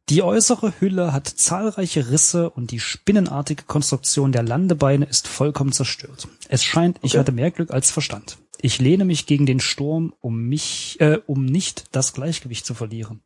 Die 0.10 0.22
äußere 0.22 0.74
Hülle 0.80 1.14
hat 1.14 1.28
zahlreiche 1.28 2.12
Risse 2.12 2.50
und 2.52 2.70
die 2.72 2.80
spinnenartige 2.80 3.64
Konstruktion 3.64 4.32
der 4.32 4.44
Landebeine 4.44 5.06
ist 5.06 5.28
vollkommen 5.28 5.72
zerstört. 5.72 6.28
Es 6.48 6.64
scheint, 6.64 7.00
ich 7.02 7.12
Okay. 7.14 7.20
hatte 7.20 7.32
mehr 7.32 7.50
Glück 7.52 7.72
als 7.72 7.90
Verstand. 7.90 8.38
Ich 8.62 8.80
lehne 8.80 9.04
mich 9.04 9.26
gegen 9.26 9.46
den 9.48 9.60
Sturm, 9.60 10.14
um 10.22 10.44
mich, 10.48 11.02
äh, 11.02 11.20
um 11.26 11.46
nicht 11.46 11.86
das 11.92 12.14
Gleichgewicht 12.14 12.66
zu 12.66 12.76
verlieren. 12.76 13.22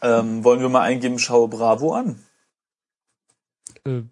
Ähm, 0.00 0.44
wollen 0.44 0.60
wir 0.60 0.68
mal 0.68 0.82
eingeben, 0.82 1.18
schau 1.18 1.46
Bravo 1.48 1.92
an. 1.92 2.20
Äh, 3.84 4.02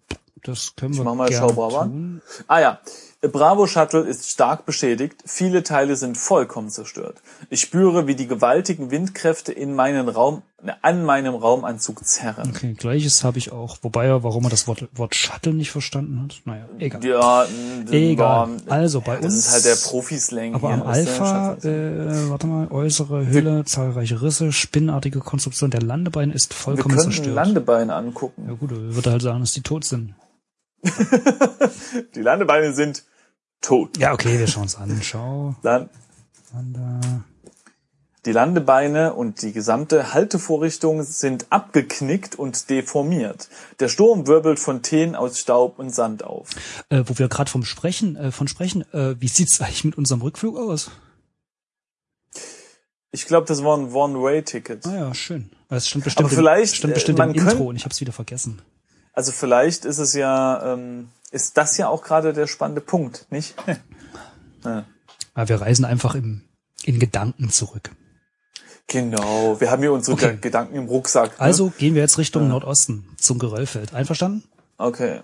das 0.43 0.75
können 0.75 0.95
wir 0.95 1.03
mach 1.03 1.15
mal 1.15 1.29
gerne 1.29 1.47
Schau 1.47 1.53
Bravo 1.53 1.77
an. 1.79 1.89
tun. 1.89 2.21
Ah 2.47 2.59
ja, 2.59 2.79
Bravo 3.21 3.67
Shuttle 3.67 4.01
ist 4.01 4.29
stark 4.29 4.65
beschädigt, 4.65 5.21
viele 5.25 5.61
Teile 5.63 5.97
sind 5.97 6.17
vollkommen 6.17 6.69
zerstört. 6.69 7.17
Ich 7.49 7.59
spüre, 7.59 8.07
wie 8.07 8.15
die 8.15 8.27
gewaltigen 8.27 8.91
Windkräfte 8.91 9.51
in 9.51 9.75
meinen 9.75 10.07
Raum, 10.07 10.41
ne, 10.63 10.77
an 10.83 11.03
meinem 11.03 11.35
Raumanzug 11.35 12.05
zerren. 12.05 12.51
Okay, 12.55 12.75
gleiches 12.77 13.25
habe 13.25 13.37
ich 13.37 13.51
auch. 13.51 13.77
Wobei 13.81 14.05
er, 14.05 14.23
warum 14.23 14.45
er 14.45 14.49
das 14.49 14.69
Wort, 14.69 14.87
Wort 14.93 15.15
Shuttle 15.15 15.53
nicht 15.53 15.69
verstanden 15.71 16.21
hat. 16.23 16.41
Naja, 16.45 16.65
egal. 16.77 17.03
Ja, 17.05 17.45
Egal. 17.91 18.49
ja, 18.65 18.71
Also 18.71 19.01
bei 19.01 19.17
das 19.17 19.25
uns- 19.25 19.47
ist 19.47 19.51
halt 19.51 19.65
der 19.65 19.75
Profislang 19.89 20.55
Aber 20.55 20.69
am 20.69 20.79
das 20.79 20.87
Alpha, 20.87 21.53
äh, 21.55 22.29
warte 22.29 22.47
mal, 22.47 22.71
äußere 22.71 23.27
Hülle, 23.27 23.65
zahlreiche 23.65 24.21
Risse, 24.21 24.53
spinnartige 24.53 25.19
Konstruktion 25.19 25.71
der 25.71 25.81
Landebeine 25.81 26.33
ist 26.33 26.51
wir 26.51 26.55
vollkommen 26.55 26.95
könnten 26.95 27.11
zerstört. 27.11 27.35
Landebeine 27.35 27.91
ja 27.91 27.97
angucken. 27.97 28.47
gut, 28.57 28.71
er 28.71 28.95
würde 28.95 29.11
halt 29.11 29.21
sagen, 29.21 29.41
dass 29.41 29.51
die 29.51 29.61
tot 29.61 29.83
sind. 29.83 30.13
Die 32.15 32.21
Landebeine 32.21 32.73
sind 32.73 33.03
tot. 33.61 33.97
Ja, 33.97 34.13
okay, 34.13 34.39
wir 34.39 34.47
schauen 34.47 34.63
uns 34.63 34.75
an. 34.75 34.99
Schau, 35.01 35.55
Dann. 35.61 35.89
Die 38.25 38.31
Landebeine 38.31 39.13
und 39.13 39.41
die 39.41 39.53
gesamte 39.53 40.13
Haltevorrichtung 40.13 41.03
sind 41.03 41.47
abgeknickt 41.51 42.35
und 42.35 42.69
deformiert. 42.69 43.49
Der 43.79 43.87
Sturm 43.87 44.27
wirbelt 44.27 44.59
Fontänen 44.59 45.15
aus 45.15 45.39
Staub 45.39 45.79
und 45.79 45.93
Sand 45.93 46.23
auf. 46.23 46.49
Äh, 46.89 47.03
wo 47.05 47.17
wir 47.17 47.29
gerade 47.29 47.49
vom 47.49 47.63
Sprechen, 47.63 48.15
äh, 48.15 48.31
von 48.31 48.47
sprechen, 48.47 48.81
äh, 48.93 49.15
wie 49.19 49.27
sieht's 49.27 49.61
eigentlich 49.61 49.85
mit 49.85 49.97
unserem 49.97 50.21
Rückflug 50.21 50.57
aus? 50.57 50.91
Ich 53.11 53.25
glaube, 53.25 53.47
das 53.47 53.63
war 53.63 53.77
ein 53.77 53.93
One-Way-Ticket. 53.93 54.85
Ah 54.85 54.95
ja, 54.95 55.13
schön. 55.13 55.49
Es 55.69 55.87
stand 55.87 56.03
bestimmt, 56.03 56.27
Aber 56.27 56.35
vielleicht, 56.35 56.75
stand 56.75 56.91
äh, 56.91 56.95
bestimmt 56.95 57.17
man 57.19 57.29
im 57.29 57.35
Intro 57.35 57.49
könnt- 57.49 57.69
und 57.69 57.75
ich 57.75 57.85
habe 57.85 57.93
es 57.93 58.01
wieder 58.01 58.13
vergessen. 58.13 58.61
Also 59.19 59.33
vielleicht 59.33 59.83
ist 59.83 59.97
es 59.97 60.13
ja, 60.13 60.63
ähm, 60.75 61.09
ist 61.31 61.57
das 61.57 61.75
ja 61.75 61.89
auch 61.89 62.03
gerade 62.03 62.31
der 62.31 62.47
spannende 62.47 62.79
Punkt, 62.79 63.25
nicht? 63.31 63.53
ja. 64.63 64.85
Wir 65.35 65.59
reisen 65.59 65.83
einfach 65.83 66.15
im, 66.15 66.45
in 66.85 66.99
Gedanken 66.99 67.49
zurück. 67.49 67.91
Genau, 68.87 69.59
wir 69.59 69.71
haben 69.71 69.81
hier 69.81 69.91
unsere 69.91 70.13
Okay. 70.15 70.37
Gedanken 70.39 70.75
im 70.77 70.85
Rucksack. 70.85 71.31
Ne? 71.31 71.39
Also 71.41 71.67
gehen 71.77 71.95
wir 71.95 72.01
jetzt 72.01 72.17
Richtung 72.17 72.47
Nordosten 72.47 73.13
zum 73.17 73.39
Geröllfeld. 73.39 73.93
Einverstanden? 73.93 74.45
Okay. 74.77 75.19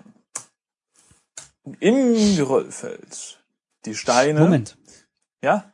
Im 1.80 2.36
Geröllfeld. 2.36 3.42
Die 3.86 3.94
Steine. 3.94 4.40
Moment, 4.40 4.76
Ja? 5.42 5.72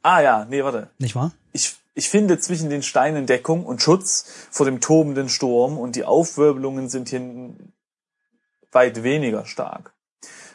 Ah 0.00 0.20
ja, 0.22 0.46
nee, 0.46 0.64
warte. 0.64 0.88
nicht 0.98 1.14
wahr? 1.14 1.34
Ich, 1.52 1.76
ich 1.94 2.10
finde 2.10 2.38
zwischen 2.38 2.70
den 2.70 2.82
Steinen 2.82 3.26
Deckung 3.26 3.64
und 3.64 3.80
Schutz 3.80 4.26
vor 4.50 4.66
dem 4.66 4.80
tobenden 4.80 5.28
Sturm 5.28 5.78
und 5.78 5.96
die 5.96 6.04
Aufwirbelungen 6.04 6.88
sind 6.88 7.08
hier 7.08 7.54
weit 8.72 9.02
weniger 9.04 9.46
stark, 9.46 9.94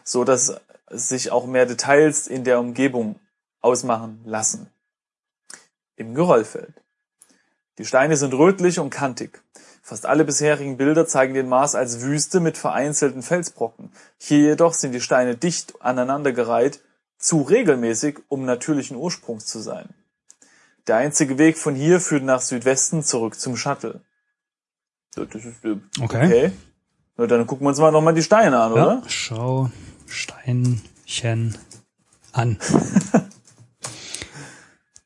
so 0.03 0.25
dass 0.25 0.60
sich 0.89 1.31
auch 1.31 1.46
mehr 1.46 1.65
Details 1.65 2.27
in 2.27 2.43
der 2.43 2.60
Umgebung 2.60 3.19
ausmachen 3.62 4.22
lassen. 4.25 4.69
Im 5.96 6.13
Geröllfeld. 6.13 6.74
Die 7.77 7.86
Steine 7.86 8.17
sind 8.17 8.34
rötlich 8.34 8.79
und 8.79 8.89
kantig. 8.89 9.41
Fast 9.81 10.05
alle 10.05 10.25
bisherigen 10.25 10.77
Bilder 10.77 11.08
zeigen 11.08 11.34
den 11.34 11.48
Mars 11.48 11.75
als 11.75 12.01
Wüste 12.01 12.41
mit 12.41 12.58
vereinzelten 12.58 13.24
Felsbrocken. 13.24 13.91
Hier 14.17 14.39
jedoch 14.39 14.74
sind 14.74 14.91
die 14.91 15.01
Steine 15.01 15.36
dicht 15.36 15.81
aneinandergereiht, 15.81 16.81
zu 17.17 17.41
regelmäßig, 17.41 18.19
um 18.27 18.46
natürlichen 18.46 18.98
Ursprungs 18.98 19.46
zu 19.46 19.60
sein. 19.60 19.93
Der 20.89 20.98
einzige 20.98 21.38
Weg 21.38 21.60
von 21.60 21.75
hier 21.75 22.00
führt 22.00 22.24
nach 22.24 22.41
Südwesten 22.41 23.03
zurück 23.03 23.39
zum 23.39 23.55
Shuttle. 23.55 24.01
So, 25.13 25.24
Das 25.24 25.46
ist, 25.46 25.63
äh, 25.63 25.75
Okay. 26.01 26.25
okay. 26.25 26.51
Na, 27.15 27.27
dann 27.27 27.46
gucken 27.46 27.65
wir 27.65 27.69
uns 27.69 27.77
mal 27.77 27.91
nochmal 27.91 28.15
die 28.15 28.24
Steine 28.24 28.60
an, 28.60 28.74
Ja, 28.75 28.84
oder? 28.86 29.03
schau 29.08 29.69
Steinchen 30.08 31.55
an. 32.31 32.58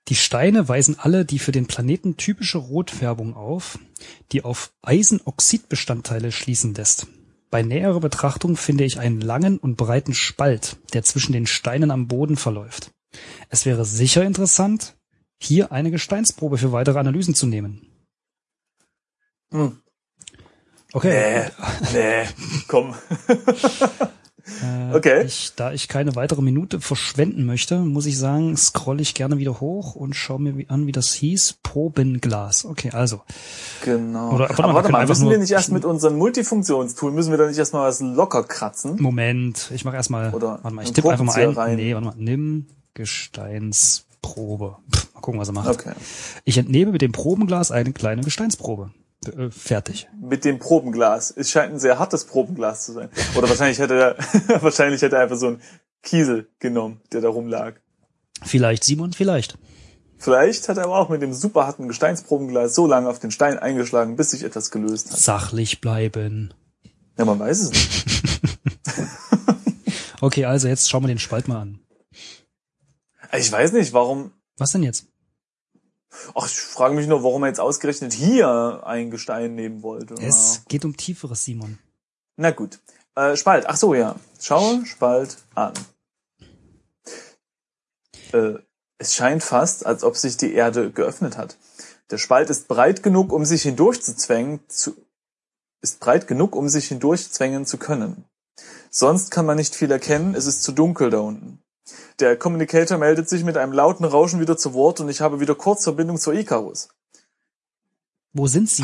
Die 0.08 0.16
Steine 0.16 0.70
weisen 0.70 0.98
alle 1.00 1.26
die 1.26 1.40
für 1.40 1.52
den 1.52 1.66
Planeten 1.68 2.16
typische 2.16 2.60
Rotfärbung 2.60 3.36
auf, 3.36 3.78
die 4.32 4.44
auf 4.46 4.72
Eisenoxidbestandteile 4.84 6.32
schließen 6.32 6.74
lässt. 6.76 7.08
Bei 7.50 7.62
näherer 7.62 8.00
Betrachtung 8.00 8.56
finde 8.56 8.86
ich 8.86 9.00
einen 9.00 9.20
langen 9.20 9.58
und 9.58 9.76
breiten 9.76 10.14
Spalt, 10.14 10.78
der 10.94 11.04
zwischen 11.04 11.34
den 11.34 11.46
Steinen 11.46 11.92
am 11.92 12.08
Boden 12.08 12.38
verläuft. 12.38 12.92
Es 13.50 13.66
wäre 13.66 13.84
sicher 13.86 14.24
interessant, 14.24 14.96
hier 15.44 15.72
eine 15.72 15.92
Gesteinsprobe 15.92 16.58
für 16.58 16.72
weitere 16.72 17.00
Analysen 17.00 17.36
zu 17.36 17.46
nehmen. 17.48 17.88
Hm. 19.52 19.78
Okay. 20.94 21.46
Nee, 21.94 22.00
nee, 22.24 22.28
komm. 22.68 22.94
Äh, 24.62 24.94
Okay. 24.94 25.24
Ich, 25.24 25.54
da 25.56 25.72
ich 25.72 25.88
keine 25.88 26.16
weitere 26.16 26.42
Minute 26.42 26.82
verschwenden 26.82 27.46
möchte, 27.46 27.78
muss 27.80 28.06
ich 28.06 28.18
sagen, 28.18 28.58
scroll 28.58 29.00
ich 29.00 29.14
gerne 29.14 29.38
wieder 29.38 29.62
hoch 29.62 29.96
und 29.96 30.16
schaue 30.16 30.40
mir 30.42 30.70
an, 30.70 30.86
wie 30.86 30.92
das 30.92 31.14
hieß. 31.14 31.60
Probenglas. 31.64 32.66
Okay, 32.66 32.92
also. 32.92 33.22
Genau. 33.86 34.34
Oder- 34.34 34.50
warte 34.50 34.62
mal, 34.62 34.70
Aber 34.70 34.74
warte 34.76 34.92
mal, 34.92 35.08
müssen 35.08 35.30
wir 35.30 35.38
nicht 35.38 35.52
erst 35.52 35.72
mit 35.72 35.86
unserem 35.86 36.18
Multifunktionstool, 36.18 37.12
müssen 37.14 37.32
wir 37.32 37.38
da 37.38 37.48
nicht 37.48 37.58
erstmal 37.58 37.88
was 37.88 38.02
locker 38.02 38.44
kratzen? 38.44 39.02
Moment, 39.02 39.72
ich 39.74 39.86
mache 39.86 39.96
erstmal. 39.96 40.34
Oder 40.34 40.60
Warte 40.62 40.76
mal, 40.76 40.84
ich 40.84 40.92
tippe 40.92 41.10
einfach 41.10 41.24
mal 41.26 41.36
ein. 41.38 41.50
Rein. 41.52 41.76
Nee, 41.78 41.94
warte 41.96 42.08
mal. 42.08 42.16
Nimm 42.18 42.68
Gesteinsprobe. 44.24 44.78
Pff, 44.92 45.14
mal 45.14 45.22
gucken, 45.22 45.40
was 45.40 45.50
er 45.50 45.54
macht. 45.54 45.70
Okay. 45.70 45.94
Ich 46.46 46.58
entnehme 46.58 46.92
mit 46.92 47.02
dem 47.02 47.12
Probenglas 47.12 47.72
eine 47.72 47.94
kleine 47.94 48.24
Gesteinsprobe. 48.24 48.92
Äh, 49.26 49.50
fertig. 49.52 50.08
Mit 50.20 50.46
dem 50.46 50.60
Probenglas. 50.60 51.32
Es 51.32 51.50
scheint 51.50 51.74
ein 51.74 51.80
sehr 51.80 52.00
hartes 52.00 52.26
Probenglas 52.26 52.86
zu 52.86 52.94
sein. 52.94 53.10
Oder 53.36 53.50
wahrscheinlich 53.50 53.80
hätte 53.80 53.94
er, 53.96 54.18
wahrscheinlich 54.62 55.02
hätte 55.02 55.18
er 55.18 55.24
einfach 55.24 55.38
so 55.38 55.48
einen 55.48 55.62
Kiesel 56.02 56.50
genommen, 56.60 57.02
der 57.12 57.22
da 57.22 57.30
rumlag. 57.30 57.76
Vielleicht 58.44 58.84
Simon, 58.84 59.14
vielleicht. 59.14 59.58
Vielleicht 60.18 60.68
hat 60.70 60.78
er 60.78 60.86
aber 60.86 60.98
auch 60.98 61.10
mit 61.10 61.22
dem 61.22 61.34
super 61.34 61.68
harten 61.68 61.88
Gesteinsprobenglas 61.88 62.76
so 62.76 62.88
lange 62.88 63.10
auf 63.10 63.20
den 63.20 63.32
Stein 63.32 63.60
eingeschlagen, 63.60 64.16
bis 64.16 64.32
sich 64.32 64.44
etwas 64.44 64.72
gelöst 64.72 65.12
hat. 65.12 65.20
Sachlich 65.20 65.82
bleiben. 65.82 66.54
Ja, 67.18 67.26
man 67.26 67.40
weiß 67.40 67.62
es 67.62 67.72
nicht. 67.72 68.06
Okay, 70.24 70.46
also 70.46 70.70
jetzt 70.70 70.90
schauen 70.90 71.04
wir 71.04 71.10
den 71.10 71.20
Spalt 71.20 71.50
mal 71.50 71.60
an. 71.60 71.80
Ich 73.36 73.52
weiß 73.52 73.72
nicht, 73.74 73.94
warum. 73.94 74.32
Was 74.58 74.72
denn 74.72 74.84
jetzt? 74.84 75.08
Ach, 76.36 76.46
ich 76.46 76.54
frage 76.54 76.94
mich 76.94 77.08
nur, 77.08 77.24
warum 77.24 77.44
er 77.44 77.48
jetzt 77.48 77.60
ausgerechnet 77.60 78.14
hier 78.14 78.82
ein 78.86 79.10
Gestein 79.10 79.56
nehmen 79.56 79.82
wollte. 79.82 80.14
Es 80.16 80.64
geht 80.68 80.86
um 80.86 80.96
tieferes, 80.96 81.44
Simon. 81.44 81.80
Na 82.38 82.52
gut. 82.52 82.80
Äh, 83.16 83.36
Spalt. 83.36 83.66
Ach 83.68 83.76
so, 83.76 83.96
ja. 83.96 84.16
Schaue 84.40 84.86
Spalt 84.86 85.38
an. 85.56 85.74
Äh, 88.32 88.60
es 89.00 89.16
scheint 89.16 89.44
fast, 89.44 89.86
als 89.86 90.04
ob 90.04 90.16
sich 90.18 90.38
die 90.38 90.54
Erde 90.54 90.92
geöffnet 90.92 91.38
hat. 91.38 91.58
Der 92.12 92.20
Spalt 92.20 92.50
ist 92.52 92.68
breit 92.68 93.02
genug, 93.02 93.34
um 93.34 93.46
sich 93.46 93.64
hindurchzuzwängen, 93.64 94.60
zu, 94.68 94.96
ist 95.82 96.00
breit 96.00 96.28
genug, 96.28 96.56
um 96.56 96.70
sich 96.70 96.88
hindurchzwängen 96.90 97.66
zu 97.66 97.78
können. 97.78 98.26
Sonst 98.92 99.32
kann 99.32 99.48
man 99.48 99.58
nicht 99.58 99.76
viel 99.76 99.90
erkennen, 99.90 100.36
es 100.36 100.46
ist 100.46 100.62
zu 100.62 100.72
dunkel 100.72 101.10
da 101.10 101.20
unten. 101.20 101.63
Der 102.20 102.38
Communicator 102.38 102.98
meldet 102.98 103.28
sich 103.28 103.44
mit 103.44 103.58
einem 103.58 103.74
lauten 103.74 104.06
Rauschen 104.06 104.40
wieder 104.40 104.58
zu 104.58 104.74
Wort 104.74 105.00
und 105.00 105.10
ich 105.10 105.22
habe 105.22 105.40
wieder 105.40 105.56
Kurzverbindung 105.56 106.18
zur 106.18 106.34
Icarus. 106.34 106.90
Wo 108.32 108.48
sind 108.48 108.70
sie? 108.70 108.84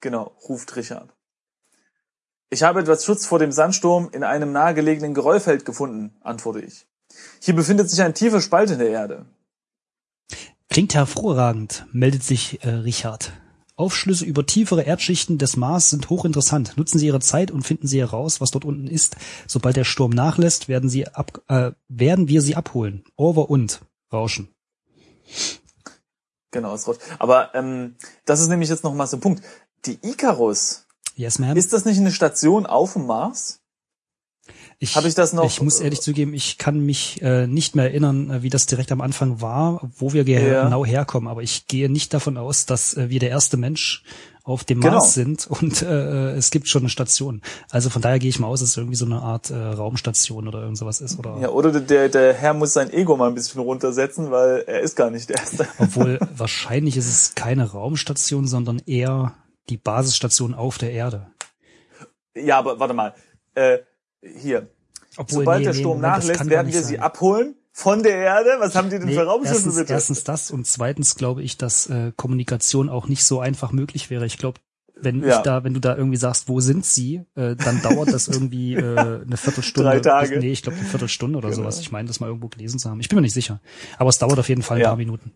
Genau, 0.00 0.36
ruft 0.48 0.76
Richard. 0.76 1.12
Ich 2.50 2.62
habe 2.62 2.80
etwas 2.80 3.04
Schutz 3.04 3.26
vor 3.26 3.38
dem 3.38 3.52
Sandsturm 3.52 4.08
in 4.12 4.24
einem 4.24 4.52
nahegelegenen 4.52 5.14
Geröllfeld 5.14 5.64
gefunden, 5.64 6.16
antworte 6.20 6.60
ich. 6.60 6.86
Hier 7.40 7.54
befindet 7.54 7.90
sich 7.90 8.00
ein 8.00 8.14
tiefer 8.14 8.40
Spalt 8.40 8.70
in 8.70 8.78
der 8.78 8.90
Erde. 8.90 9.26
Klingt 10.70 10.94
hervorragend, 10.94 11.86
meldet 11.92 12.22
sich 12.22 12.62
äh, 12.62 12.68
Richard. 12.68 13.32
Aufschlüsse 13.78 14.24
über 14.24 14.44
tiefere 14.44 14.82
Erdschichten 14.82 15.38
des 15.38 15.56
Mars 15.56 15.90
sind 15.90 16.10
hochinteressant. 16.10 16.76
Nutzen 16.76 16.98
Sie 16.98 17.06
Ihre 17.06 17.20
Zeit 17.20 17.50
und 17.50 17.62
finden 17.62 17.86
Sie 17.86 18.00
heraus, 18.00 18.40
was 18.40 18.50
dort 18.50 18.64
unten 18.64 18.88
ist. 18.88 19.16
Sobald 19.46 19.76
der 19.76 19.84
Sturm 19.84 20.10
nachlässt, 20.10 20.68
werden, 20.68 20.90
Sie 20.90 21.06
ab, 21.06 21.40
äh, 21.48 21.70
werden 21.88 22.26
wir 22.28 22.42
Sie 22.42 22.56
abholen. 22.56 23.04
Over 23.16 23.48
und 23.50 23.80
Rauschen. 24.12 24.48
Genau, 26.50 26.74
ist 26.74 26.88
raus. 26.88 26.98
Aber 27.18 27.54
ähm, 27.54 27.94
das 28.24 28.40
ist 28.40 28.48
nämlich 28.48 28.68
jetzt 28.68 28.82
noch 28.84 28.94
mal 28.94 29.06
so 29.06 29.16
ein 29.16 29.20
Punkt. 29.20 29.42
Die 29.84 29.98
Icarus, 30.02 30.86
Yes, 31.14 31.38
ma'am. 31.38 31.56
ist 31.56 31.72
das 31.72 31.84
nicht 31.84 31.98
eine 31.98 32.10
Station 32.12 32.66
auf 32.66 32.94
dem 32.94 33.06
Mars? 33.06 33.60
Ich, 34.80 34.94
Hab 34.94 35.04
ich 35.04 35.14
das 35.16 35.32
noch- 35.32 35.44
Ich 35.44 35.60
muss 35.60 35.80
ehrlich 35.80 36.00
zugeben, 36.00 36.34
ich 36.34 36.56
kann 36.56 36.78
mich 36.78 37.20
äh, 37.20 37.48
nicht 37.48 37.74
mehr 37.74 37.86
erinnern, 37.86 38.30
äh, 38.30 38.42
wie 38.44 38.48
das 38.48 38.66
direkt 38.66 38.92
am 38.92 39.00
Anfang 39.00 39.40
war, 39.40 39.80
wo 39.96 40.12
wir 40.12 40.22
Ja. 40.22 40.62
genau 40.64 40.86
herkommen. 40.86 41.28
Aber 41.28 41.42
ich 41.42 41.66
gehe 41.66 41.90
nicht 41.90 42.14
davon 42.14 42.36
aus, 42.36 42.64
dass 42.64 42.96
äh, 42.96 43.10
wir 43.10 43.18
der 43.18 43.30
erste 43.30 43.56
Mensch 43.56 44.04
auf 44.44 44.62
dem 44.62 44.80
Genau. 44.80 44.94
Mars 44.94 45.14
sind 45.14 45.46
und 45.50 45.82
äh, 45.82 46.30
es 46.36 46.52
gibt 46.52 46.68
schon 46.68 46.82
eine 46.82 46.90
Station. 46.90 47.42
Also 47.70 47.90
von 47.90 48.02
daher 48.02 48.20
gehe 48.20 48.30
ich 48.30 48.38
mal 48.38 48.46
aus, 48.46 48.60
dass 48.60 48.70
es 48.70 48.76
irgendwie 48.76 48.94
so 48.94 49.04
eine 49.04 49.20
Art 49.20 49.50
äh, 49.50 49.56
Raumstation 49.56 50.46
oder 50.46 50.60
irgend 50.62 50.78
sowas 50.78 51.00
ist. 51.00 51.18
Oder 51.18 51.38
Ja, 51.40 51.48
oder 51.48 51.72
der, 51.80 52.08
der 52.08 52.32
Herr 52.34 52.54
muss 52.54 52.72
sein 52.72 52.92
Ego 52.92 53.16
mal 53.16 53.28
ein 53.28 53.34
bisschen 53.34 53.60
runtersetzen, 53.60 54.30
weil 54.30 54.62
er 54.68 54.80
ist 54.80 54.94
gar 54.94 55.10
nicht 55.10 55.28
der 55.28 55.38
Erste. 55.38 55.66
obwohl 55.78 56.20
wahrscheinlich 56.36 56.96
ist 56.96 57.08
es 57.08 57.34
keine 57.34 57.68
Raumstation, 57.72 58.46
sondern 58.46 58.80
eher 58.86 59.34
die 59.70 59.76
Basisstation 59.76 60.54
auf 60.54 60.78
der 60.78 60.92
Erde. 60.92 61.26
Ja, 62.36 62.58
aber 62.60 62.78
warte 62.78 62.94
mal. 62.94 63.12
Äh, 63.56 63.78
hier. 64.22 64.68
Obwohl, 65.16 65.40
Sobald 65.40 65.58
nee, 65.60 65.64
der 65.64 65.72
nee, 65.74 65.80
Sturm 65.80 66.02
das 66.02 66.24
nachlässt, 66.26 66.48
werden 66.50 66.66
wir 66.72 66.80
sein. 66.80 66.84
sie 66.88 66.98
abholen 67.00 67.54
von 67.72 68.02
der 68.02 68.16
Erde. 68.18 68.50
Was 68.58 68.74
haben 68.76 68.90
die 68.90 68.98
denn 68.98 69.08
Nee, 69.08 69.14
für 69.14 69.24
Raumschiffe 69.26 69.54
erstens, 69.54 69.76
bitte? 69.76 69.92
erstens 69.92 70.24
das 70.24 70.50
und 70.50 70.66
zweitens 70.66 71.14
glaube 71.16 71.42
ich, 71.42 71.56
dass 71.58 71.88
äh, 71.88 72.12
Kommunikation 72.16 72.88
auch 72.88 73.08
nicht 73.08 73.24
so 73.24 73.40
einfach 73.40 73.72
möglich 73.72 74.10
wäre. 74.10 74.26
Ich 74.26 74.38
glaube, 74.38 74.60
wenn 75.00 75.22
Ja. 75.22 75.36
ich 75.36 75.42
da, 75.42 75.62
wenn 75.64 75.74
du 75.74 75.80
da 75.80 75.96
irgendwie 75.96 76.16
sagst, 76.16 76.48
wo 76.48 76.60
sind 76.60 76.84
sie, 76.84 77.22
äh, 77.36 77.54
dann 77.56 77.80
dauert 77.82 78.12
das 78.12 78.26
irgendwie 78.28 78.74
äh, 78.74 79.22
eine 79.22 79.36
Viertelstunde. 79.36 79.90
Drei 79.92 80.00
Tage. 80.00 80.38
Nee, 80.40 80.50
ich 80.50 80.62
glaube 80.62 80.78
eine 80.78 80.86
Viertelstunde 80.88 81.38
oder 81.38 81.50
Genau. 81.50 81.62
sowas. 81.62 81.78
Ich 81.80 81.92
meine, 81.92 82.08
das 82.08 82.18
mal 82.20 82.26
irgendwo 82.26 82.48
gelesen 82.48 82.78
zu 82.80 82.90
haben. 82.90 82.98
Ich 83.00 83.08
bin 83.08 83.16
mir 83.16 83.22
nicht 83.22 83.34
sicher. 83.34 83.60
Aber 83.96 84.10
es 84.10 84.18
dauert 84.18 84.38
auf 84.40 84.48
jeden 84.48 84.62
Fall 84.62 84.78
ein 84.78 84.82
Ja. 84.82 84.88
paar 84.88 84.96
Minuten. 84.96 85.32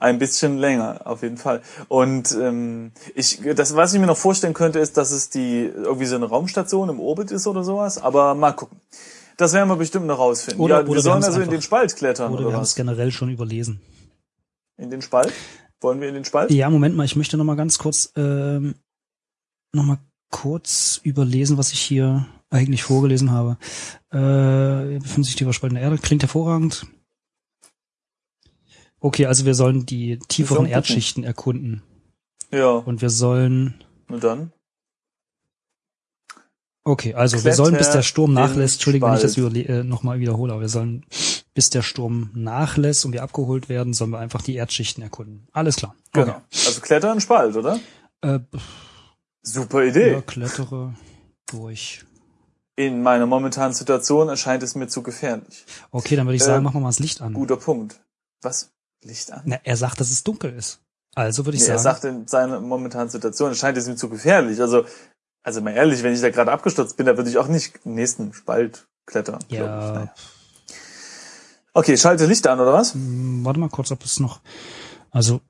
Ein 0.00 0.18
bisschen 0.18 0.56
länger, 0.56 1.02
auf 1.04 1.22
jeden 1.22 1.36
Fall. 1.36 1.60
Und 1.88 2.32
ähm, 2.32 2.90
ich, 3.14 3.40
das, 3.54 3.76
was 3.76 3.92
ich 3.92 4.00
mir 4.00 4.06
noch 4.06 4.16
vorstellen 4.16 4.54
könnte, 4.54 4.78
ist, 4.78 4.96
dass 4.96 5.10
es 5.10 5.28
die 5.28 5.66
irgendwie 5.66 6.06
so 6.06 6.16
eine 6.16 6.24
Raumstation 6.24 6.88
im 6.88 6.98
Orbit 7.00 7.30
ist 7.30 7.46
oder 7.46 7.62
sowas. 7.64 7.98
Aber 7.98 8.34
mal 8.34 8.52
gucken. 8.52 8.80
Das 9.36 9.52
werden 9.52 9.68
wir 9.68 9.76
bestimmt 9.76 10.06
noch 10.06 10.18
rausfinden. 10.18 10.60
Oder- 10.62 10.76
ja, 10.76 10.84
oder 10.84 10.94
wir 10.94 11.02
sollen 11.02 11.22
also 11.22 11.36
in 11.36 11.42
einfach- 11.42 11.52
den 11.52 11.62
Spalt 11.62 11.96
klettern 11.96 12.32
Oder 12.32 12.40
oder, 12.40 12.50
wir 12.50 12.56
haben 12.56 12.62
es 12.62 12.74
generell 12.74 13.12
schon 13.12 13.28
überlesen. 13.30 13.80
In 14.78 14.90
den 14.90 15.02
Spalt? 15.02 15.32
Wollen 15.82 16.00
wir 16.00 16.08
in 16.08 16.14
den 16.14 16.24
Spalt? 16.24 16.50
Ja, 16.50 16.70
Moment 16.70 16.96
mal, 16.96 17.04
ich 17.04 17.16
möchte 17.16 17.36
noch 17.36 17.44
mal 17.44 17.56
ganz 17.56 17.78
kurz 17.78 18.10
ähm, 18.16 18.74
noch 19.74 19.84
mal 19.84 19.98
kurz 20.30 21.00
überlesen, 21.04 21.58
was 21.58 21.72
ich 21.72 21.80
hier 21.80 22.26
eigentlich 22.48 22.82
vorgelesen 22.82 23.30
habe. 23.30 23.58
Äh, 24.12 24.98
befindet 24.98 25.26
sich 25.26 25.40
in 25.40 25.74
der 25.74 25.82
Erde, 25.82 25.98
klingt 25.98 26.22
hervorragend. 26.22 26.86
Okay, 29.00 29.26
also 29.26 29.44
wir 29.46 29.54
sollen 29.54 29.86
die 29.86 30.18
tieferen 30.28 30.62
sollen. 30.64 30.70
Erdschichten 30.70 31.24
erkunden 31.24 31.82
Ja, 32.50 32.70
und 32.70 33.00
wir 33.02 33.10
sollen 33.10 33.82
und 34.08 34.22
dann? 34.24 34.52
Okay, 36.82 37.14
also 37.14 37.44
wir 37.44 37.52
sollen 37.54 37.76
bis 37.76 37.90
der 37.90 38.02
Sturm 38.02 38.32
Kletter 38.34 38.48
nachlässt, 38.48 38.76
Entschuldigung, 38.76 39.10
wenn 39.10 39.16
ich 39.16 39.22
das 39.22 39.36
äh, 39.36 39.84
nochmal 39.84 40.18
wiederhole, 40.18 40.52
aber 40.52 40.62
wir 40.62 40.68
sollen 40.68 41.04
bis 41.54 41.70
der 41.70 41.82
Sturm 41.82 42.30
nachlässt 42.34 43.04
und 43.04 43.12
wir 43.12 43.22
abgeholt 43.22 43.68
werden, 43.68 43.92
sollen 43.92 44.10
wir 44.10 44.18
einfach 44.18 44.42
die 44.42 44.54
Erdschichten 44.54 45.02
erkunden. 45.02 45.46
Alles 45.52 45.76
klar. 45.76 45.94
Genau. 46.12 46.40
Also 46.52 46.80
klettern 46.80 47.20
Spalt, 47.20 47.56
oder? 47.56 47.78
Äh, 48.22 48.40
Super 49.42 49.84
Idee. 49.84 50.12
ja, 50.12 50.20
klettere 50.22 50.94
durch. 51.50 52.04
In 52.76 53.02
meiner 53.02 53.26
momentanen 53.26 53.74
Situation 53.74 54.28
erscheint 54.28 54.62
es 54.62 54.74
mir 54.74 54.88
zu 54.88 55.02
gefährlich. 55.02 55.64
Okay, 55.90 56.16
dann 56.16 56.26
würde 56.26 56.36
ich 56.36 56.42
Äh, 56.42 56.46
sagen, 56.46 56.64
machen 56.64 56.76
wir 56.76 56.80
mal 56.80 56.88
das 56.88 56.98
Licht 56.98 57.20
an. 57.20 57.34
Guter 57.34 57.56
Punkt. 57.56 58.00
Was? 58.42 58.72
Licht 59.02 59.32
an? 59.32 59.42
Na, 59.44 59.60
er 59.62 59.76
sagt, 59.76 60.00
dass 60.00 60.10
es 60.10 60.22
dunkel 60.22 60.52
ist. 60.54 60.80
Also 61.14 61.44
würde 61.44 61.56
ich 61.56 61.62
Nee, 61.62 61.70
er 61.70 61.78
sagen, 61.78 62.00
sagt 62.00 62.04
in 62.04 62.26
seiner 62.28 62.60
momentanen 62.60 63.08
Situation, 63.08 63.50
erscheint 63.50 63.76
es 63.76 63.88
ihm 63.88 63.96
zu 63.96 64.08
gefährlich. 64.08 64.60
Also, 64.60 64.84
also 65.42 65.60
mal 65.60 65.74
ehrlich, 65.74 66.02
wenn 66.02 66.14
ich 66.14 66.20
da 66.20 66.30
gerade 66.30 66.52
abgestürzt 66.52 66.96
bin, 66.96 67.06
da 67.06 67.16
würde 67.16 67.30
ich 67.30 67.38
auch 67.38 67.48
nicht 67.48 67.84
den 67.84 67.94
nächsten 67.94 68.32
Spalt 68.32 68.86
klettern. 69.06 69.40
ja. 69.48 70.12
Okay, 71.72 71.96
schalte 71.96 72.26
Licht 72.26 72.46
an, 72.46 72.58
oder 72.58 72.72
was? 72.72 72.94
Hm, 72.94 73.44
warte 73.44 73.60
mal 73.60 73.68
kurz, 73.68 73.92
ob 73.92 74.04
es 74.04 74.18
noch, 74.18 74.40
also, 75.10 75.40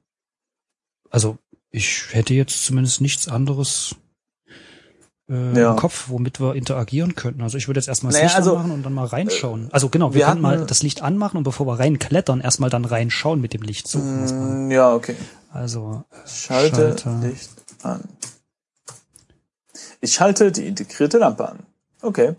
also 1.08 1.38
ich 1.70 2.12
hätte 2.12 2.34
jetzt 2.34 2.64
zumindest 2.64 3.00
nichts 3.00 3.26
anderes 3.28 3.96
äh, 5.31 5.59
Ja. 5.59 5.71
im 5.71 5.77
Kopf, 5.77 6.09
womit 6.09 6.40
wir 6.40 6.55
interagieren 6.55 7.14
könnten. 7.14 7.40
Also 7.43 7.57
ich 7.57 7.69
würde 7.69 7.79
jetzt 7.81 7.88
erstmal 7.88 8.11
das 8.12 8.19
Naja, 8.21 8.27
Licht 8.29 8.37
also, 8.37 8.57
anmachen 8.57 8.73
und 8.73 8.83
dann 8.83 8.93
mal 8.93 9.07
reinschauen. 9.07 9.69
Also 9.73 9.88
genau, 9.88 10.12
wir, 10.12 10.21
wir 10.21 10.27
können 10.27 10.40
mal 10.40 10.66
das 10.66 10.83
Licht 10.83 11.03
anmachen 11.03 11.37
und 11.38 11.45
bevor 11.45 11.66
wir 11.66 11.79
reinklettern, 11.79 12.40
erstmal 12.40 12.69
dann 12.71 12.85
reinschauen 12.85 13.40
mit 13.40 13.55
dem 13.55 13.62
Licht. 13.62 13.88
So. 13.88 13.99
Mm, 14.01 14.71
Ja, 14.71 14.93
okay. 14.95 15.14
also 15.53 16.05
Schalte 16.27 16.77
Schalter. 16.99 17.21
Licht 17.21 17.51
an. 17.83 18.03
Ich 20.01 20.14
schalte 20.14 20.51
die 20.53 20.66
integrierte 20.66 21.19
Lampe 21.19 21.49
an. 21.49 21.59
Okay. 22.03 22.35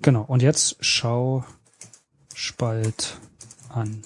genau. 0.00 0.22
Und 0.22 0.42
jetzt 0.42 0.76
schau 0.80 1.44
Spalt 2.34 3.18
an. 3.68 4.02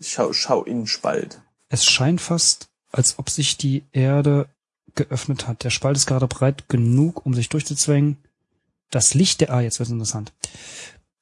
Schau, 0.00 0.32
schau 0.32 0.64
in 0.64 0.86
Spalt. 0.86 1.40
Es 1.68 1.84
scheint 1.84 2.20
fast, 2.20 2.68
als 2.92 3.18
ob 3.18 3.28
sich 3.30 3.56
die 3.56 3.84
Erde 3.92 4.48
geöffnet 4.94 5.46
hat. 5.48 5.64
Der 5.64 5.70
Spalt 5.70 5.96
ist 5.96 6.06
gerade 6.06 6.26
breit 6.26 6.68
genug, 6.68 7.24
um 7.26 7.34
sich 7.34 7.48
durchzuzwängen. 7.48 8.18
Das 8.90 9.14
Licht 9.14 9.40
der, 9.40 9.50
ah, 9.52 9.60
jetzt 9.60 9.78
wird's 9.78 9.90
interessant. 9.92 10.32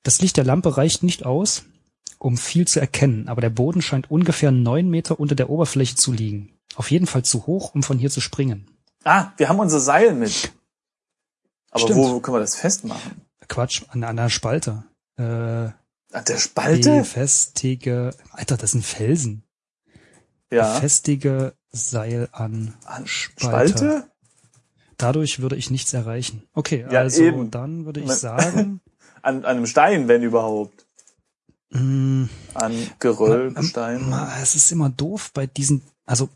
Das 0.02 0.20
Licht 0.20 0.36
der 0.36 0.44
Lampe 0.44 0.76
reicht 0.76 1.02
nicht 1.02 1.24
aus, 1.24 1.64
um 2.18 2.36
viel 2.36 2.66
zu 2.66 2.80
erkennen, 2.80 3.28
aber 3.28 3.40
der 3.40 3.50
Boden 3.50 3.82
scheint 3.82 4.10
ungefähr 4.10 4.50
neun 4.50 4.88
Meter 4.90 5.18
unter 5.20 5.34
der 5.34 5.48
Oberfläche 5.50 5.96
zu 5.96 6.12
liegen. 6.12 6.52
Auf 6.74 6.90
jeden 6.90 7.06
Fall 7.06 7.24
zu 7.24 7.46
hoch, 7.46 7.74
um 7.74 7.82
von 7.82 7.98
hier 7.98 8.10
zu 8.10 8.20
springen. 8.20 8.66
Ah, 9.04 9.32
wir 9.36 9.48
haben 9.48 9.58
unser 9.58 9.80
Seil 9.80 10.14
mit. 10.14 10.52
Aber 11.70 11.80
Stimmt. 11.84 11.98
wo, 11.98 12.10
wo 12.12 12.20
können 12.20 12.36
wir 12.36 12.40
das 12.40 12.56
festmachen? 12.56 13.22
Quatsch, 13.48 13.82
an, 13.88 14.04
an 14.04 14.16
der 14.16 14.28
Spalte. 14.28 14.84
Äh, 15.16 15.22
An 15.22 16.24
der 16.26 16.38
Spalte? 16.38 16.98
befestige, 16.98 18.14
Alter, 18.30 18.56
das 18.56 18.72
sind 18.72 18.84
Felsen. 18.84 19.44
Ja. 20.50 20.74
Befestige 20.74 21.54
Seil 21.72 22.28
an 22.32 22.74
An 22.84 23.06
Spalte. 23.06 23.68
Spalte? 23.78 24.04
Dadurch 24.98 25.40
würde 25.40 25.56
ich 25.56 25.70
nichts 25.70 25.92
erreichen. 25.92 26.42
Okay, 26.54 26.86
Ja, 26.90 27.00
also 27.00 27.22
eben. 27.22 27.50
dann 27.50 27.86
würde 27.86 28.00
ich 28.00 28.06
Man- 28.06 28.16
sagen, 28.16 28.80
An, 29.22 29.36
an 29.38 29.44
einem 29.44 29.66
Stein, 29.66 30.08
wenn 30.08 30.22
überhaupt. 30.22 30.86
mh, 31.70 32.28
An 32.54 32.72
Geröll, 32.98 33.52
Gestein. 33.54 34.08
Ma, 34.10 34.30
Es 34.42 34.54
ist 34.54 34.70
immer 34.72 34.90
doof 34.90 35.30
bei 35.32 35.46
diesen, 35.46 35.82
also 36.06 36.28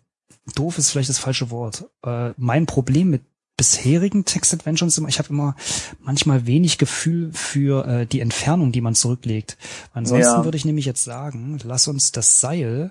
doof 0.55 0.79
ist 0.79 0.90
vielleicht 0.90 1.09
das 1.11 1.18
falsche 1.18 1.51
Wort. 1.51 1.85
Äh, 2.05 2.31
mein 2.37 2.66
Problem 2.66 3.11
mit 3.11 3.22
bisherigen 3.57 4.25
Text-Adventures 4.25 4.92
ist 4.94 4.99
immer, 4.99 5.09
ich 5.09 5.18
habe 5.18 5.31
immer 5.31 5.57
manchmal 6.01 6.46
wenig 6.46 6.79
Gefühl 6.79 7.33
für 7.33 7.87
äh, 7.87 8.07
die 8.07 8.20
Entfernung, 8.20 8.70
die 8.70 8.81
man 8.83 8.94
zurücklegt. 8.94 9.57
Ansonsten 9.94 10.25
Ja. 10.33 10.44
würde 10.44 10.57
ich 10.59 10.64
nämlich 10.64 10.85
jetzt 10.85 11.05
sagen, 11.05 11.59
lass 11.64 11.88
uns 11.88 12.12
das 12.12 12.38
Seil 12.40 12.90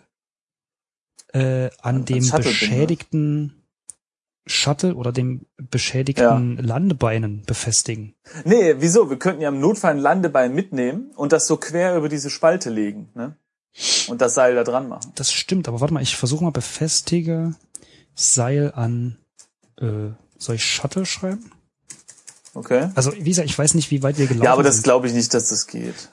äh, 1.36 1.70
an 1.82 1.98
An- 1.98 2.06
dem 2.06 2.24
Shuttle 2.24 2.44
binden, 2.44 2.60
beschädigten 2.60 3.62
Shuttle 4.48 4.96
oder 4.96 5.12
dem 5.12 5.46
beschädigten 5.58 6.58
Landebeinen 6.58 7.42
befestigen. 7.46 8.14
Nee, 8.44 8.76
wieso? 8.78 9.10
Wir 9.10 9.18
könnten 9.18 9.42
ja 9.42 9.50
im 9.50 9.60
Notfall 9.60 9.92
ein 9.92 9.98
Landebein 10.00 10.54
mitnehmen 10.54 11.12
und 11.16 11.32
das 11.34 11.48
so 11.48 11.58
quer 11.58 11.98
über 11.98 12.10
diese 12.10 12.30
Spalte 12.30 12.70
legen, 12.70 13.10
ne? 13.16 13.36
Und 14.08 14.22
das 14.22 14.36
Seil 14.36 14.56
da 14.56 14.64
dran 14.64 14.88
machen. 14.88 15.12
Das 15.16 15.34
stimmt, 15.34 15.68
aber 15.68 15.82
warte 15.82 15.94
mal, 15.94 16.02
ich 16.04 16.16
versuche 16.16 16.44
mal 16.44 16.52
befestige 16.52 17.56
Seil 18.14 18.72
an 18.74 19.18
äh, 19.82 20.12
soll 20.38 20.56
ich 20.56 20.64
Shuttle 20.66 21.06
schreiben? 21.06 21.52
Okay? 22.54 22.90
Also, 22.96 23.12
wie 23.14 23.24
gesagt, 23.30 23.50
ich 23.50 23.58
weiß 23.58 23.74
nicht, 23.74 23.92
wie 23.92 24.02
weit 24.04 24.18
wir 24.18 24.28
gelaufen 24.28 24.46
Ja, 24.46 24.54
aber 24.54 24.64
das 24.64 24.76
sind. 24.76 24.84
glaube 24.84 25.08
ich 25.08 25.14
nicht, 25.14 25.34
dass 25.34 25.50
das 25.50 25.68
geht. 25.68 26.10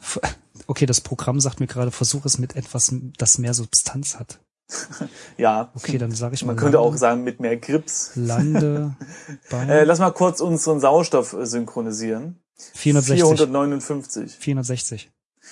Okay, 0.67 0.87
das 0.87 1.01
Programm 1.01 1.39
sagt 1.39 1.61
mir 1.61 1.69
gerade, 1.69 1.93
versuch 1.93 2.25
es 2.25 2.39
mit 2.39 2.57
etwas, 2.57 2.93
das 3.19 3.39
mehr 3.39 3.55
Substanz 3.55 4.19
hat. 4.19 4.41
Ja. 5.37 5.71
Okay, 5.75 5.99
dann 5.99 6.13
sage 6.13 6.35
ich 6.35 6.45
mal. 6.45 6.53
Man 6.53 6.57
könnte 6.57 6.79
auch 6.79 6.87
Lande, 6.87 6.99
sagen, 6.99 7.25
mit 7.25 7.41
mehr 7.41 7.57
Grips. 7.57 8.13
Lande 8.15 8.97
Äh, 9.51 9.85
lass 9.85 9.99
mal 9.99 10.11
kurz 10.11 10.41
unseren 10.41 10.81
Sauerstoff 10.81 11.33
äh, 11.33 11.47
synchronisieren. 11.47 12.39
460. 12.75 13.23
459. 13.23 14.37
460. 14.39 15.11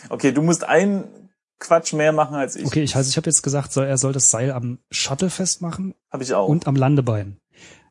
Okay, 0.09 0.33
du 0.33 0.42
musst 0.42 0.64
einen 0.64 1.04
Quatsch 1.59 1.92
mehr 1.92 2.12
machen 2.12 2.37
als 2.37 2.56
ich. 2.56 2.66
Okay, 2.66 2.83
ich, 2.83 2.96
also 2.96 3.09
ich 3.09 3.16
habe 3.16 3.26
jetzt 3.26 3.42
gesagt, 3.42 3.72
soll, 3.72 3.87
er 3.87 3.98
soll 3.98 4.12
das 4.12 4.30
Seil 4.30 4.50
am 4.52 4.78
Shuttle 4.90 5.30
festmachen 5.30 5.94
Habe 6.11 6.22
ich 6.22 6.35
auch. 6.35 6.48
und 6.48 6.66
am 6.66 6.76
Landebein. 6.76 7.38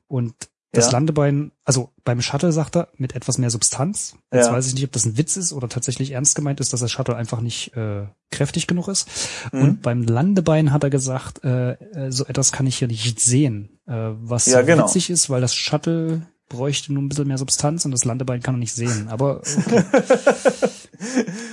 Und 0.07 0.33
das 0.71 0.85
Ja. 0.87 0.91
Landebein, 0.91 1.51
also 1.65 1.91
beim 2.03 2.21
Shuttle 2.21 2.51
sagt 2.51 2.75
er, 2.75 2.89
mit 2.97 3.15
etwas 3.15 3.37
mehr 3.39 3.49
Substanz. 3.49 4.15
Jetzt 4.31 4.47
Ja. 4.47 4.53
weiß 4.53 4.67
ich 4.67 4.75
nicht, 4.75 4.83
ob 4.85 4.91
das 4.91 5.05
ein 5.05 5.17
Witz 5.17 5.35
ist 5.35 5.51
oder 5.53 5.67
tatsächlich 5.67 6.11
ernst 6.11 6.35
gemeint 6.35 6.59
ist, 6.59 6.73
dass 6.73 6.79
das 6.81 6.91
Shuttle 6.91 7.15
einfach 7.15 7.41
nicht 7.41 7.75
äh, 7.75 8.05
kräftig 8.31 8.67
genug 8.67 8.87
ist. 8.87 9.07
Mhm. 9.51 9.61
Und 9.61 9.81
beim 9.81 10.03
Landebein 10.03 10.71
hat 10.71 10.83
er 10.83 10.89
gesagt, 10.91 11.43
äh, 11.43 11.71
äh, 11.71 12.11
so 12.11 12.25
etwas 12.25 12.51
kann 12.51 12.67
ich 12.67 12.77
hier 12.77 12.87
nicht 12.87 13.19
sehen. 13.19 13.79
Äh, 13.87 13.93
was 14.21 14.45
Ja, 14.45 14.61
genau. 14.61 14.83
witzig 14.85 15.09
ist, 15.09 15.29
weil 15.31 15.41
das 15.41 15.55
Shuttle 15.55 16.21
bräuchte 16.49 16.93
nur 16.93 17.01
ein 17.03 17.09
bisschen 17.09 17.27
mehr 17.27 17.37
Substanz 17.37 17.85
und 17.85 17.91
das 17.91 18.05
Landebein 18.05 18.41
kann 18.41 18.55
er 18.55 18.59
nicht 18.59 18.73
sehen. 18.73 19.07
Aber 19.09 19.41
okay. 19.57 19.83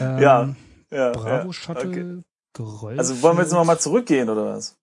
ähm, 0.00 0.18
Ja, 0.18 0.54
ja, 0.90 1.10
Bravo. 1.12 1.52
Shuttle, 1.52 1.88
Okay. 1.88 2.22
Geröll. 2.54 2.98
Also 2.98 3.20
wollen 3.20 3.36
wir 3.36 3.42
jetzt 3.42 3.52
noch 3.52 3.64
mal 3.66 3.78
zurückgehen 3.78 4.30
oder 4.30 4.56
was? 4.56 4.76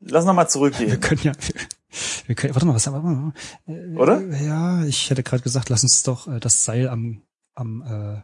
Lass 0.00 0.24
noch 0.24 0.32
mal 0.34 0.42
Wir 0.44 0.48
zurückgehen. 0.48 1.00
können 1.00 1.20
ja, 1.24 1.32
wir 2.26 2.34
können, 2.34 2.54
warte 2.54 2.66
mal, 2.66 2.74
was 2.74 2.86
haben 2.86 3.32
wir? 3.66 3.74
Äh, 3.74 3.96
Oder? 3.96 4.20
Ja, 4.42 4.84
ich 4.84 5.10
hätte 5.10 5.22
gerade 5.22 5.42
gesagt, 5.42 5.68
lass 5.68 5.82
uns 5.82 6.02
doch 6.02 6.28
äh, 6.28 6.40
das 6.40 6.64
Seil 6.64 6.88
am, 6.88 7.22
am, 7.54 7.82
äh, 7.82 8.22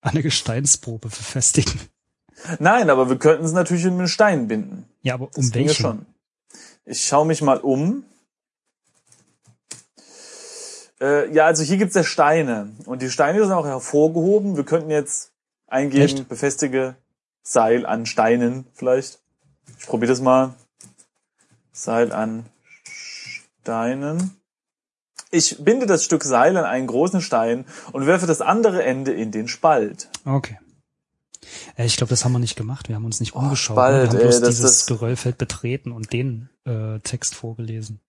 an 0.00 0.12
der 0.14 0.22
Gesteinsprobe 0.22 1.08
befestigen. 1.08 1.80
Nein, 2.58 2.90
aber 2.90 3.08
wir 3.08 3.18
könnten 3.18 3.44
es 3.44 3.52
natürlich 3.52 3.84
in 3.84 3.94
einen 3.94 4.08
Stein 4.08 4.46
binden. 4.48 4.84
Ja, 5.02 5.14
aber 5.14 5.28
Das 5.28 5.46
um 5.46 5.50
ginge 5.50 5.68
welchen? 5.68 5.80
schon. 5.82 6.06
Ich 6.84 7.04
schaue 7.04 7.26
mich 7.26 7.42
mal 7.42 7.58
um. 7.58 8.04
Äh, 11.00 11.32
ja, 11.34 11.46
also 11.46 11.62
hier 11.62 11.76
gibt's 11.76 11.94
ja 11.94 12.04
Steine. 12.04 12.72
Und 12.84 13.02
die 13.02 13.10
Steine 13.10 13.42
sind 13.42 13.52
auch 13.52 13.66
hervorgehoben. 13.66 14.56
Wir 14.56 14.64
könnten 14.64 14.90
jetzt 14.90 15.32
eingeben, 15.66 16.02
Echt? 16.04 16.28
befestige 16.28 16.96
Seil 17.42 17.84
an 17.86 18.06
Steinen 18.06 18.66
vielleicht. 18.74 19.18
Ich 19.78 19.86
probiere 19.86 20.12
das 20.12 20.20
mal. 20.20 20.54
Seil 21.72 22.12
an 22.12 22.46
Steinen. 23.70 24.36
Ich 25.32 25.56
binde 25.64 25.86
das 25.86 26.04
Stück 26.04 26.22
Seil 26.22 26.56
an 26.56 26.64
einen 26.64 26.86
großen 26.86 27.20
Stein 27.20 27.64
und 27.90 28.06
werfe 28.06 28.26
das 28.28 28.40
andere 28.40 28.84
Ende 28.84 29.12
in 29.12 29.32
den 29.32 29.48
Spalt. 29.48 30.08
Okay. 30.24 30.56
Äh, 31.76 31.86
ich 31.86 31.96
glaube, 31.96 32.10
das 32.10 32.24
haben 32.24 32.30
wir 32.30 32.38
nicht 32.38 32.54
gemacht. 32.56 32.88
Wir 32.88 32.94
haben 32.94 33.04
uns 33.04 33.18
nicht 33.18 33.34
Oh, 33.34 33.40
umgeschaut. 33.40 33.74
Spalt, 33.74 34.12
wir 34.12 34.18
haben 34.18 34.18
ey, 34.18 34.22
bloß 34.22 34.40
das- 34.40 34.48
dieses 34.56 34.86
Geröllfeld 34.86 35.36
betreten 35.36 35.90
und 35.90 36.12
den 36.12 36.48
äh, 36.64 37.00
Text 37.00 37.34
vorgelesen. 37.34 38.00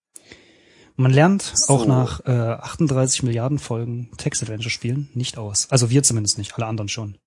Man 0.94 1.10
lernt 1.12 1.42
So. 1.42 1.72
auch 1.74 1.86
nach 1.86 2.20
äh, 2.26 2.30
38 2.30 3.24
Milliarden 3.24 3.58
Folgen 3.58 4.10
Text-Adventure-Spielen 4.16 5.10
nicht 5.14 5.38
aus. 5.38 5.66
Also 5.70 5.90
wir 5.90 6.04
zumindest 6.04 6.38
nicht, 6.38 6.54
alle 6.54 6.66
anderen 6.66 6.88
schon. 6.88 7.18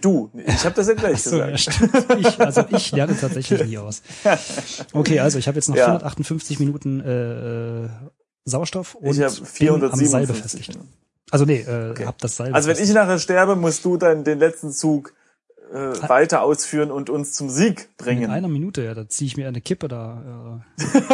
Du, 0.00 0.30
ich 0.34 0.64
habe 0.64 0.74
das 0.74 0.88
ja 0.88 0.94
gleich 0.94 1.22
So, 1.22 1.36
ja, 1.38 1.50
gesagt. 1.50 1.74
stimmt. 1.74 2.20
Ich, 2.20 2.40
also 2.40 2.64
ich 2.70 2.90
lerne 2.92 3.16
tatsächlich 3.18 3.64
nie 3.64 3.78
aus. 3.78 4.02
Okay, 4.92 5.20
also 5.20 5.38
ich 5.38 5.46
habe 5.48 5.56
jetzt 5.56 5.68
noch 5.68 5.76
Ja. 5.76 5.84
458 5.86 6.58
Minuten 6.58 7.00
äh, 7.00 7.88
Sauerstoff 8.44 8.94
und 8.96 9.06
Ich 9.16 9.22
habe 9.22 9.34
bin 9.34 9.68
am 9.84 9.98
Seil 9.98 10.26
457. 10.26 10.66
befestigt. 10.66 10.78
Also 11.30 11.44
nee, 11.44 11.60
äh, 11.60 11.90
Okay. 11.90 12.06
hab 12.06 12.18
das 12.18 12.36
Seil 12.36 12.52
Also 12.52 12.68
wenn 12.68 12.78
ich 12.82 12.90
nachher 12.92 13.18
sterbe, 13.18 13.56
musst 13.56 13.84
du 13.84 13.96
dann 13.96 14.24
den 14.24 14.38
letzten 14.38 14.72
Zug 14.72 15.12
äh, 15.72 16.08
weiter 16.08 16.42
ausführen 16.42 16.90
und 16.90 17.10
uns 17.10 17.32
zum 17.32 17.50
Sieg 17.50 17.88
in 17.98 18.04
bringen. 18.04 18.30
einer 18.30 18.48
Minute, 18.48 18.82
ja, 18.84 18.94
da 18.94 19.08
ziehe 19.08 19.26
ich 19.26 19.36
mir 19.36 19.48
eine 19.48 19.60
Kippe 19.60 19.88
da. 19.88 20.62
Äh, 20.78 21.00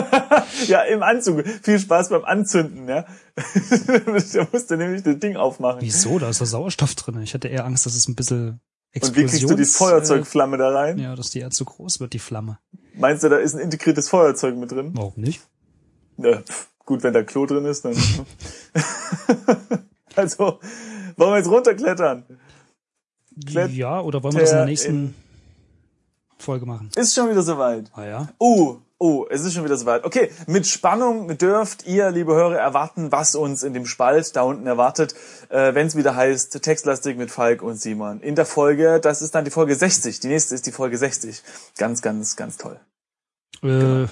Ja, 0.66 0.82
im 0.82 1.02
Anzug. 1.02 1.44
Viel 1.62 1.78
Spaß 1.78 2.10
beim 2.10 2.24
Anzünden, 2.24 2.88
ja. 2.88 3.04
da 3.34 4.46
musst 4.52 4.70
du 4.70 4.76
nämlich 4.76 5.02
das 5.02 5.18
Ding 5.18 5.36
aufmachen. 5.36 5.80
wieso? 5.80 6.18
Da 6.18 6.28
ist 6.28 6.40
doch 6.40 6.46
Sauerstoff 6.46 6.94
drin. 6.94 7.20
Ich 7.22 7.34
hatte 7.34 7.48
eher 7.48 7.64
Angst, 7.64 7.86
dass 7.86 7.94
es 7.96 8.06
ein 8.08 8.14
bisschen 8.14 8.60
Und 8.94 9.16
wie 9.16 9.24
kriegst 9.24 9.42
du 9.42 9.54
die 9.54 9.62
Explosions- 9.62 9.76
Feuerzeugflamme 9.78 10.58
da 10.58 10.68
rein? 10.70 10.98
Ja, 10.98 11.16
dass 11.16 11.30
die 11.30 11.40
eher 11.40 11.50
zu 11.50 11.64
groß 11.64 12.00
wird, 12.00 12.12
die 12.12 12.18
Flamme. 12.18 12.58
Meinst 12.94 13.24
du, 13.24 13.28
da 13.30 13.38
ist 13.38 13.54
ein 13.54 13.60
integriertes 13.60 14.08
Feuerzeug 14.08 14.56
mit 14.56 14.70
drin? 14.70 14.90
Warum 14.94 15.14
nicht? 15.16 15.40
Ja, 16.18 16.42
pff, 16.42 16.68
gut, 16.84 17.02
wenn 17.02 17.14
da 17.14 17.22
Klo 17.22 17.46
drin 17.46 17.64
ist, 17.64 17.84
dann. 17.86 17.96
also, 20.14 20.60
wollen 21.16 21.30
wir 21.32 21.38
jetzt 21.38 21.48
runterklettern? 21.50 22.24
Ja, 23.70 24.00
oder 24.00 24.22
wollen 24.22 24.34
wir 24.34 24.40
das 24.42 24.50
in 24.50 24.56
der 24.56 24.66
nächsten 24.66 25.14
Folge 26.38 26.66
machen? 26.66 26.90
Ist 26.96 27.14
schon 27.14 27.30
wieder 27.30 27.42
soweit. 27.42 27.90
Ah 27.94 28.04
ja. 28.04 28.28
Oh, 28.38 28.78
oh, 28.98 29.26
es 29.30 29.42
ist 29.44 29.54
schon 29.54 29.64
wieder 29.64 29.76
soweit. 29.76 30.04
Okay, 30.04 30.30
mit 30.46 30.66
Spannung 30.66 31.36
dürft 31.38 31.86
ihr, 31.86 32.10
liebe 32.10 32.34
Hörer, 32.34 32.56
erwarten, 32.56 33.12
was 33.12 33.34
uns 33.34 33.62
in 33.62 33.74
dem 33.74 33.86
Spalt 33.86 34.34
da 34.36 34.42
unten 34.42 34.66
erwartet, 34.66 35.14
äh, 35.48 35.74
wenn 35.74 35.86
es 35.86 35.96
wieder 35.96 36.14
heißt 36.16 36.60
Textlastig 36.62 37.16
mit 37.16 37.30
Falk 37.30 37.62
und 37.62 37.76
Simon. 37.80 38.20
In 38.20 38.34
der 38.34 38.46
Folge, 38.46 39.00
das 39.00 39.22
ist 39.22 39.34
dann 39.34 39.44
die 39.44 39.50
Folge 39.50 39.74
60. 39.74 40.20
Die 40.20 40.28
nächste 40.28 40.54
ist 40.54 40.66
die 40.66 40.72
Folge 40.72 40.98
60. 40.98 41.42
Ganz, 41.78 42.02
ganz, 42.02 42.36
ganz 42.36 42.56
toll. 42.56 42.80
Äh, 43.62 44.06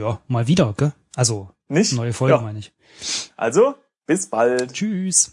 ja, 0.00 0.20
mal 0.28 0.46
wieder, 0.46 0.74
gell? 0.76 0.92
Also, 1.16 1.50
Nicht? 1.68 1.94
neue 1.94 2.12
Folge 2.12 2.36
Ja. 2.36 2.40
meine 2.42 2.58
ich. 2.60 2.72
Also, 3.36 3.74
bis 4.06 4.28
bald. 4.28 4.72
Tschüss. 4.72 5.32